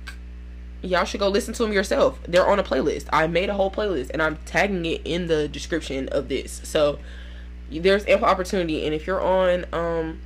[0.82, 2.20] y'all should go listen to them yourself.
[2.28, 3.06] They're on a playlist.
[3.12, 6.62] I made a whole playlist and I'm tagging it in the description of this.
[6.64, 7.00] So
[7.72, 10.20] there's ample opportunity and if you're on um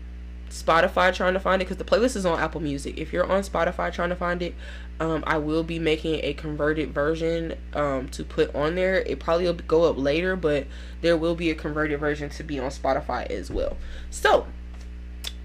[0.54, 2.98] Spotify trying to find it because the playlist is on Apple Music.
[2.98, 4.54] If you're on Spotify trying to find it,
[5.00, 8.98] um, I will be making a converted version um, to put on there.
[8.98, 10.68] It probably will go up later, but
[11.02, 13.78] there will be a converted version to be on Spotify as well.
[14.12, 14.46] So,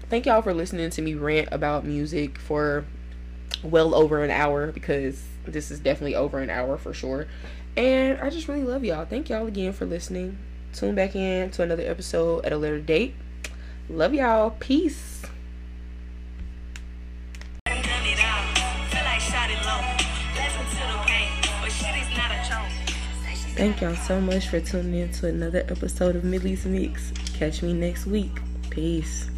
[0.09, 2.85] thank y'all for listening to me rant about music for
[3.63, 7.27] well over an hour because this is definitely over an hour for sure.
[7.75, 9.05] And I just really love y'all.
[9.05, 10.37] Thank y'all again for listening.
[10.73, 13.15] Tune back in to another episode at a later date.
[13.89, 14.51] Love y'all.
[14.59, 15.23] Peace.
[23.55, 27.11] Thank y'all so much for tuning in to another episode of Millie's Mix.
[27.37, 28.31] Catch me next week.
[28.69, 29.29] Peace.